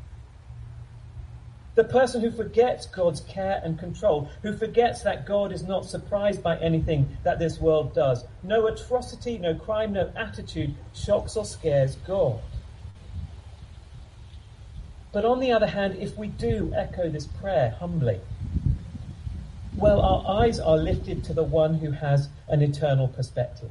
The 1.79 1.85
person 1.85 2.21
who 2.21 2.33
forgets 2.33 2.87
God's 2.87 3.21
care 3.21 3.61
and 3.63 3.79
control, 3.79 4.29
who 4.43 4.53
forgets 4.53 5.03
that 5.03 5.25
God 5.25 5.53
is 5.53 5.63
not 5.63 5.85
surprised 5.85 6.43
by 6.43 6.59
anything 6.59 7.17
that 7.23 7.39
this 7.39 7.61
world 7.61 7.95
does. 7.95 8.25
No 8.43 8.67
atrocity, 8.67 9.39
no 9.39 9.55
crime, 9.55 9.93
no 9.93 10.11
attitude 10.17 10.75
shocks 10.93 11.37
or 11.37 11.45
scares 11.45 11.95
God. 12.05 12.41
But 15.13 15.25
on 15.25 15.39
the 15.39 15.53
other 15.53 15.69
hand, 15.69 15.95
if 16.01 16.19
we 16.19 16.27
do 16.27 16.73
echo 16.75 17.09
this 17.09 17.29
prayer 17.29 17.77
humbly, 17.79 18.23
well, 19.77 20.01
our 20.01 20.41
eyes 20.43 20.59
are 20.59 20.79
lifted 20.79 21.23
to 21.27 21.33
the 21.33 21.45
one 21.45 21.75
who 21.75 21.93
has 21.93 22.29
an 22.49 22.61
eternal 22.61 23.07
perspective, 23.07 23.71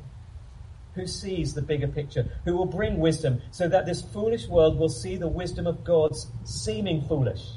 who 0.95 1.07
sees 1.07 1.55
the 1.55 1.61
bigger 1.61 1.89
picture, 1.89 2.31
who 2.45 2.55
will 2.55 2.67
bring 2.67 2.99
wisdom 2.99 3.41
so 3.51 3.67
that 3.67 3.85
this 3.85 4.01
foolish 4.01 4.47
world 4.47 4.79
will 4.79 4.87
see 4.87 5.17
the 5.17 5.27
wisdom 5.27 5.67
of 5.67 5.83
God's 5.83 6.27
seeming 6.45 7.01
foolish 7.01 7.56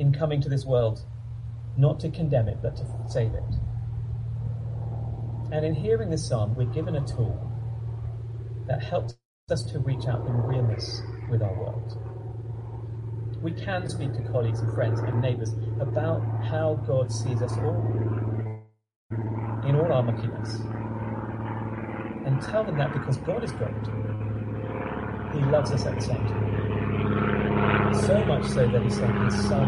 in 0.00 0.12
coming 0.14 0.40
to 0.40 0.48
this 0.48 0.64
world, 0.64 1.04
not 1.76 2.00
to 2.00 2.10
condemn 2.10 2.48
it, 2.48 2.56
but 2.62 2.74
to 2.74 2.84
save 3.06 3.34
it. 3.34 3.44
And 5.52 5.64
in 5.64 5.74
hearing 5.74 6.08
this 6.08 6.26
psalm, 6.26 6.54
we're 6.54 6.64
given 6.64 6.96
a 6.96 7.06
tool 7.06 7.38
that 8.66 8.82
helps 8.82 9.14
us 9.50 9.62
to 9.64 9.78
reach 9.78 10.06
out 10.06 10.26
in 10.26 10.32
realness 10.32 11.02
with 11.30 11.42
our 11.42 11.52
world. 11.52 11.98
We 13.42 13.52
can 13.52 13.88
speak 13.90 14.14
to 14.14 14.22
colleagues 14.22 14.60
and 14.60 14.72
friends 14.74 15.00
and 15.00 15.20
neighbours 15.20 15.52
about 15.80 16.20
how 16.44 16.82
God 16.86 17.12
sees 17.12 17.42
us 17.42 17.52
all 17.58 18.56
in 19.66 19.76
all 19.76 19.92
our 19.92 20.02
muckiness. 20.02 20.60
And 22.26 22.40
tell 22.40 22.64
them 22.64 22.78
that 22.78 22.94
because 22.94 23.18
God 23.18 23.44
is 23.44 23.52
God, 23.52 23.74
He 25.34 25.40
loves 25.40 25.72
us 25.72 25.84
at 25.84 25.96
the 25.96 26.00
same 26.00 26.16
time. 26.16 27.39
So 27.92 28.24
much 28.24 28.46
so 28.48 28.66
that 28.66 28.82
he 28.82 28.90
sent 28.90 29.24
his 29.24 29.34
son 29.48 29.66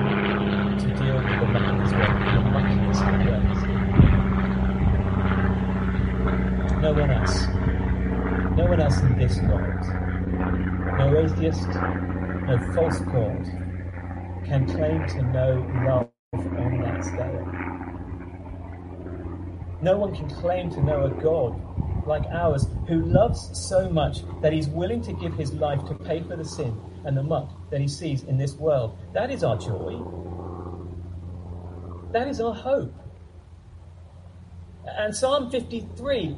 to 0.78 0.86
deal 0.94 1.14
with 1.14 1.24
the 1.24 1.46
muck 1.46 1.86
as 1.86 1.92
well, 1.92 2.12
the 2.32 2.40
muckiness. 2.50 3.00
No 6.82 6.92
one 6.92 7.10
else. 7.10 7.46
No 8.56 8.66
one 8.66 8.80
else 8.80 9.00
in 9.00 9.18
this 9.18 9.38
world. 9.40 9.84
No 10.98 11.16
atheist, 11.18 11.68
no 11.68 12.58
false 12.74 12.98
god 13.00 13.46
can 14.44 14.66
claim 14.66 15.06
to 15.08 15.22
know 15.22 15.66
love 15.86 16.08
on 16.34 16.80
that 16.82 17.04
scale. 17.04 17.46
No 19.80 19.98
one 19.98 20.14
can 20.14 20.28
claim 20.28 20.70
to 20.70 20.82
know 20.82 21.04
a 21.06 21.10
God 21.22 21.60
like 22.06 22.24
ours 22.26 22.66
who 22.88 23.02
loves 23.02 23.50
so 23.58 23.88
much 23.88 24.18
that 24.40 24.52
he's 24.52 24.68
willing 24.68 25.02
to 25.02 25.12
give 25.14 25.34
his 25.34 25.52
life 25.52 25.84
to 25.86 25.94
pay 25.94 26.22
for 26.22 26.36
the 26.36 26.44
sin 26.44 26.78
and 27.04 27.16
the 27.16 27.22
muck 27.22 27.50
that 27.70 27.80
he 27.80 27.88
sees 27.88 28.22
in 28.24 28.38
this 28.38 28.54
world. 28.54 28.96
That 29.12 29.30
is 29.30 29.42
our 29.42 29.56
joy. 29.56 30.02
That 32.12 32.28
is 32.28 32.40
our 32.40 32.54
hope. 32.54 32.94
And 34.86 35.14
Psalm 35.14 35.50
53 35.50 36.36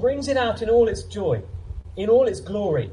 brings 0.00 0.28
it 0.28 0.36
out 0.36 0.62
in 0.62 0.70
all 0.70 0.88
its 0.88 1.02
joy, 1.04 1.42
in 1.96 2.08
all 2.08 2.26
its 2.28 2.40
glory. 2.40 2.90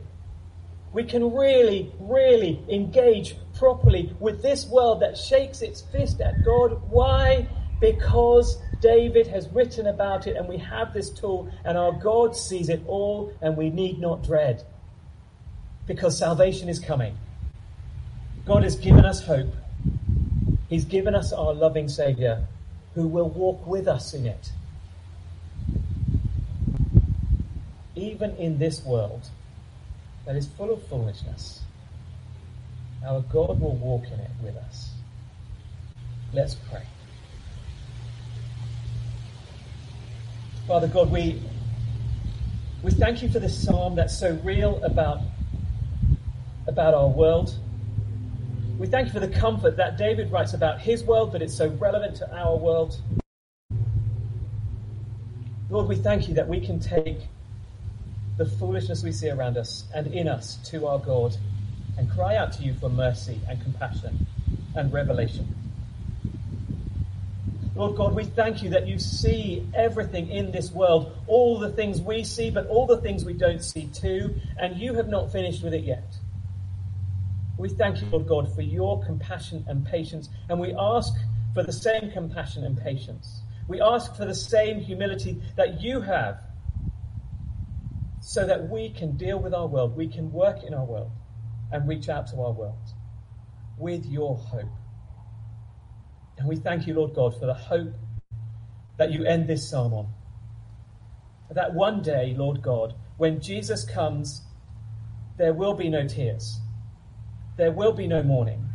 We 0.93 1.03
can 1.03 1.33
really, 1.33 1.93
really 1.99 2.63
engage 2.69 3.35
properly 3.53 4.15
with 4.19 4.41
this 4.41 4.65
world 4.65 5.01
that 5.01 5.17
shakes 5.17 5.61
its 5.61 5.81
fist 5.81 6.21
at 6.21 6.43
God. 6.43 6.81
Why? 6.89 7.47
Because 7.79 8.57
David 8.81 9.27
has 9.27 9.47
written 9.49 9.87
about 9.87 10.27
it 10.27 10.35
and 10.35 10.47
we 10.47 10.57
have 10.57 10.93
this 10.93 11.09
tool 11.09 11.51
and 11.63 11.77
our 11.77 11.91
God 11.91 12.35
sees 12.35 12.69
it 12.69 12.83
all 12.87 13.31
and 13.41 13.55
we 13.57 13.69
need 13.69 13.99
not 13.99 14.23
dread. 14.23 14.63
Because 15.85 16.17
salvation 16.17 16.69
is 16.69 16.79
coming. 16.79 17.17
God 18.45 18.63
has 18.63 18.75
given 18.75 19.05
us 19.05 19.23
hope. 19.23 19.53
He's 20.69 20.85
given 20.85 21.15
us 21.15 21.31
our 21.31 21.53
loving 21.53 21.87
Saviour 21.87 22.45
who 22.93 23.07
will 23.07 23.29
walk 23.29 23.65
with 23.67 23.87
us 23.87 24.13
in 24.13 24.25
it. 24.25 24.51
Even 27.95 28.35
in 28.37 28.57
this 28.57 28.83
world 28.83 29.29
that 30.25 30.35
is 30.35 30.47
full 30.47 30.71
of 30.71 30.85
foolishness, 30.87 31.61
our 33.05 33.21
God 33.21 33.59
will 33.59 33.75
walk 33.75 34.05
in 34.07 34.19
it 34.19 34.31
with 34.43 34.55
us. 34.57 34.91
Let's 36.33 36.55
pray. 36.55 36.83
Father 40.67 40.89
God, 40.89 41.09
we, 41.09 41.41
we 42.83 42.91
thank 42.91 43.23
you 43.23 43.29
for 43.29 43.39
this 43.39 43.57
psalm 43.57 43.95
that's 43.95 44.19
so 44.19 44.37
real 44.43 44.83
about, 44.83 45.21
about 46.67 46.93
our 46.93 47.07
world. 47.07 47.57
We 48.77 48.85
thank 48.87 49.07
you 49.07 49.13
for 49.13 49.21
the 49.21 49.29
comfort 49.29 49.77
that 49.77 49.97
David 49.97 50.29
writes 50.29 50.53
about 50.53 50.81
his 50.81 51.05
world, 51.05 51.31
but 51.31 51.41
it's 51.41 51.55
so 51.55 51.69
relevant 51.69 52.17
to 52.17 52.37
our 52.37 52.57
world. 52.57 53.01
Lord, 55.69 55.87
we 55.87 55.95
thank 55.95 56.27
you 56.27 56.33
that 56.33 56.49
we 56.49 56.59
can 56.59 56.81
take 56.81 57.19
the 58.35 58.45
foolishness 58.45 59.03
we 59.03 59.13
see 59.13 59.29
around 59.29 59.55
us 59.55 59.85
and 59.95 60.07
in 60.07 60.27
us 60.27 60.57
to 60.69 60.85
our 60.85 60.99
God 60.99 61.37
and 61.97 62.11
cry 62.11 62.35
out 62.35 62.51
to 62.53 62.63
you 62.63 62.73
for 62.73 62.89
mercy 62.89 63.39
and 63.47 63.61
compassion 63.63 64.27
and 64.75 64.91
revelation. 64.91 65.47
Lord 67.77 67.95
God, 67.95 68.15
we 68.15 68.23
thank 68.23 68.63
you 68.63 68.71
that 68.71 68.87
you 68.87 68.97
see 68.97 69.63
everything 69.75 70.31
in 70.31 70.51
this 70.51 70.71
world, 70.71 71.15
all 71.27 71.59
the 71.59 71.69
things 71.69 72.01
we 72.01 72.23
see, 72.23 72.49
but 72.49 72.65
all 72.67 72.87
the 72.87 72.97
things 72.97 73.23
we 73.23 73.33
don't 73.33 73.63
see 73.63 73.85
too, 73.93 74.33
and 74.57 74.77
you 74.77 74.95
have 74.95 75.09
not 75.09 75.31
finished 75.31 75.63
with 75.63 75.75
it 75.75 75.83
yet. 75.83 76.17
We 77.59 77.69
thank 77.69 78.01
you, 78.01 78.07
Lord 78.07 78.27
God, 78.27 78.55
for 78.55 78.63
your 78.63 79.03
compassion 79.03 79.63
and 79.67 79.85
patience, 79.85 80.29
and 80.49 80.59
we 80.59 80.73
ask 80.77 81.13
for 81.53 81.61
the 81.61 81.71
same 81.71 82.09
compassion 82.09 82.63
and 82.63 82.75
patience. 82.75 83.41
We 83.67 83.79
ask 83.79 84.15
for 84.15 84.25
the 84.25 84.35
same 84.35 84.79
humility 84.79 85.39
that 85.55 85.79
you 85.79 86.01
have 86.01 86.39
so 88.21 88.47
that 88.47 88.69
we 88.69 88.89
can 88.89 89.17
deal 89.17 89.39
with 89.39 89.53
our 89.53 89.67
world, 89.67 89.95
we 89.95 90.07
can 90.07 90.31
work 90.31 90.63
in 90.63 90.73
our 90.73 90.85
world, 90.85 91.11
and 91.71 91.87
reach 91.87 92.09
out 92.09 92.25
to 92.27 92.41
our 92.41 92.51
world 92.51 92.93
with 93.77 94.03
your 94.07 94.35
hope. 94.35 94.65
And 96.37 96.47
we 96.47 96.55
thank 96.55 96.87
you, 96.87 96.93
Lord 96.93 97.13
God, 97.13 97.39
for 97.39 97.45
the 97.45 97.53
hope 97.53 97.93
that 98.97 99.11
you 99.11 99.25
end 99.25 99.47
this 99.47 99.69
psalm 99.69 99.93
on. 99.93 100.07
That 101.51 101.73
one 101.73 102.01
day, 102.01 102.35
Lord 102.37 102.61
God, 102.61 102.93
when 103.17 103.41
Jesus 103.41 103.83
comes, 103.83 104.41
there 105.37 105.53
will 105.53 105.73
be 105.73 105.89
no 105.89 106.07
tears. 106.07 106.59
There 107.57 107.71
will 107.71 107.93
be 107.93 108.07
no 108.07 108.21
mourning. 108.21 108.67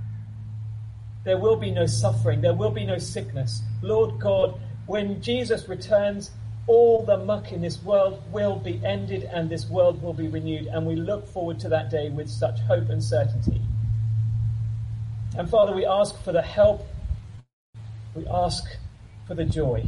There 1.25 1.38
will 1.38 1.57
be 1.57 1.70
no 1.70 1.87
suffering. 1.87 2.40
There 2.40 2.55
will 2.55 2.70
be 2.70 2.85
no 2.85 2.98
sickness. 2.98 3.62
Lord 3.81 4.18
God, 4.18 4.61
when 4.87 5.22
Jesus 5.22 5.68
returns, 5.68 6.33
all 6.66 7.05
the 7.05 7.18
muck 7.18 7.53
in 7.53 7.61
this 7.61 7.83
world 7.83 8.22
will 8.33 8.57
be 8.57 8.81
ended 8.85 9.25
and 9.25 9.48
this 9.48 9.68
world 9.68 10.03
will 10.03 10.14
be 10.14 10.29
renewed. 10.29 10.66
And 10.66 10.87
we 10.87 10.96
look 10.96 11.29
forward 11.29 11.61
to 11.61 11.68
that 11.68 11.90
day 11.90 12.09
with 12.11 12.29
such 12.29 12.59
hope 12.61 12.88
and 12.88 13.03
certainty. 13.03 13.61
And 15.37 15.48
Father, 15.48 15.75
we 15.75 15.87
ask 15.87 16.20
for 16.22 16.33
the 16.33 16.42
help 16.42 16.87
we 18.14 18.27
ask 18.27 18.64
for 19.27 19.35
the 19.35 19.44
joy, 19.44 19.85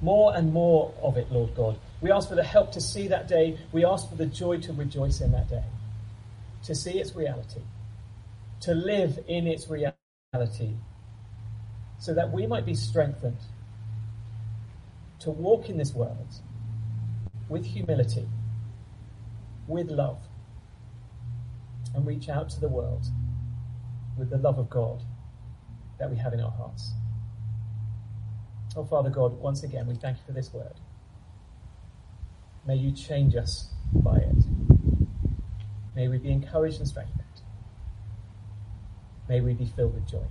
more 0.00 0.34
and 0.34 0.52
more 0.52 0.92
of 1.02 1.16
it, 1.16 1.30
Lord 1.30 1.54
God. 1.54 1.78
We 2.00 2.10
ask 2.10 2.28
for 2.28 2.34
the 2.34 2.44
help 2.44 2.72
to 2.72 2.80
see 2.80 3.08
that 3.08 3.28
day. 3.28 3.58
We 3.72 3.84
ask 3.84 4.08
for 4.08 4.16
the 4.16 4.26
joy 4.26 4.58
to 4.60 4.72
rejoice 4.72 5.20
in 5.20 5.32
that 5.32 5.48
day, 5.48 5.64
to 6.64 6.74
see 6.74 6.98
its 6.98 7.14
reality, 7.14 7.62
to 8.60 8.74
live 8.74 9.18
in 9.28 9.46
its 9.46 9.68
reality, 9.68 10.74
so 11.98 12.14
that 12.14 12.32
we 12.32 12.46
might 12.46 12.66
be 12.66 12.74
strengthened 12.74 13.38
to 15.20 15.30
walk 15.30 15.68
in 15.68 15.78
this 15.78 15.94
world 15.94 16.28
with 17.48 17.64
humility, 17.64 18.28
with 19.66 19.90
love, 19.90 20.18
and 21.94 22.06
reach 22.06 22.28
out 22.28 22.50
to 22.50 22.60
the 22.60 22.68
world 22.68 23.06
with 24.18 24.30
the 24.30 24.38
love 24.38 24.58
of 24.58 24.68
God 24.68 25.02
that 25.98 26.10
we 26.10 26.16
have 26.16 26.32
in 26.32 26.40
our 26.40 26.50
hearts. 26.50 26.92
Oh, 28.76 28.84
Father 28.84 29.08
God, 29.08 29.40
once 29.40 29.62
again, 29.62 29.86
we 29.86 29.94
thank 29.94 30.18
you 30.18 30.22
for 30.26 30.32
this 30.32 30.52
word. 30.52 30.74
May 32.66 32.76
you 32.76 32.92
change 32.92 33.34
us 33.34 33.70
by 33.94 34.16
it. 34.18 34.36
May 35.94 36.08
we 36.08 36.18
be 36.18 36.30
encouraged 36.30 36.78
and 36.80 36.86
strengthened. 36.86 37.22
May 39.30 39.40
we 39.40 39.54
be 39.54 39.64
filled 39.64 39.94
with 39.94 40.06
joy. 40.06 40.26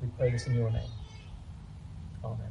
We 0.00 0.08
pray 0.16 0.30
this 0.30 0.46
in 0.46 0.54
your 0.54 0.70
name. 0.70 0.88
Amen. 2.24 2.49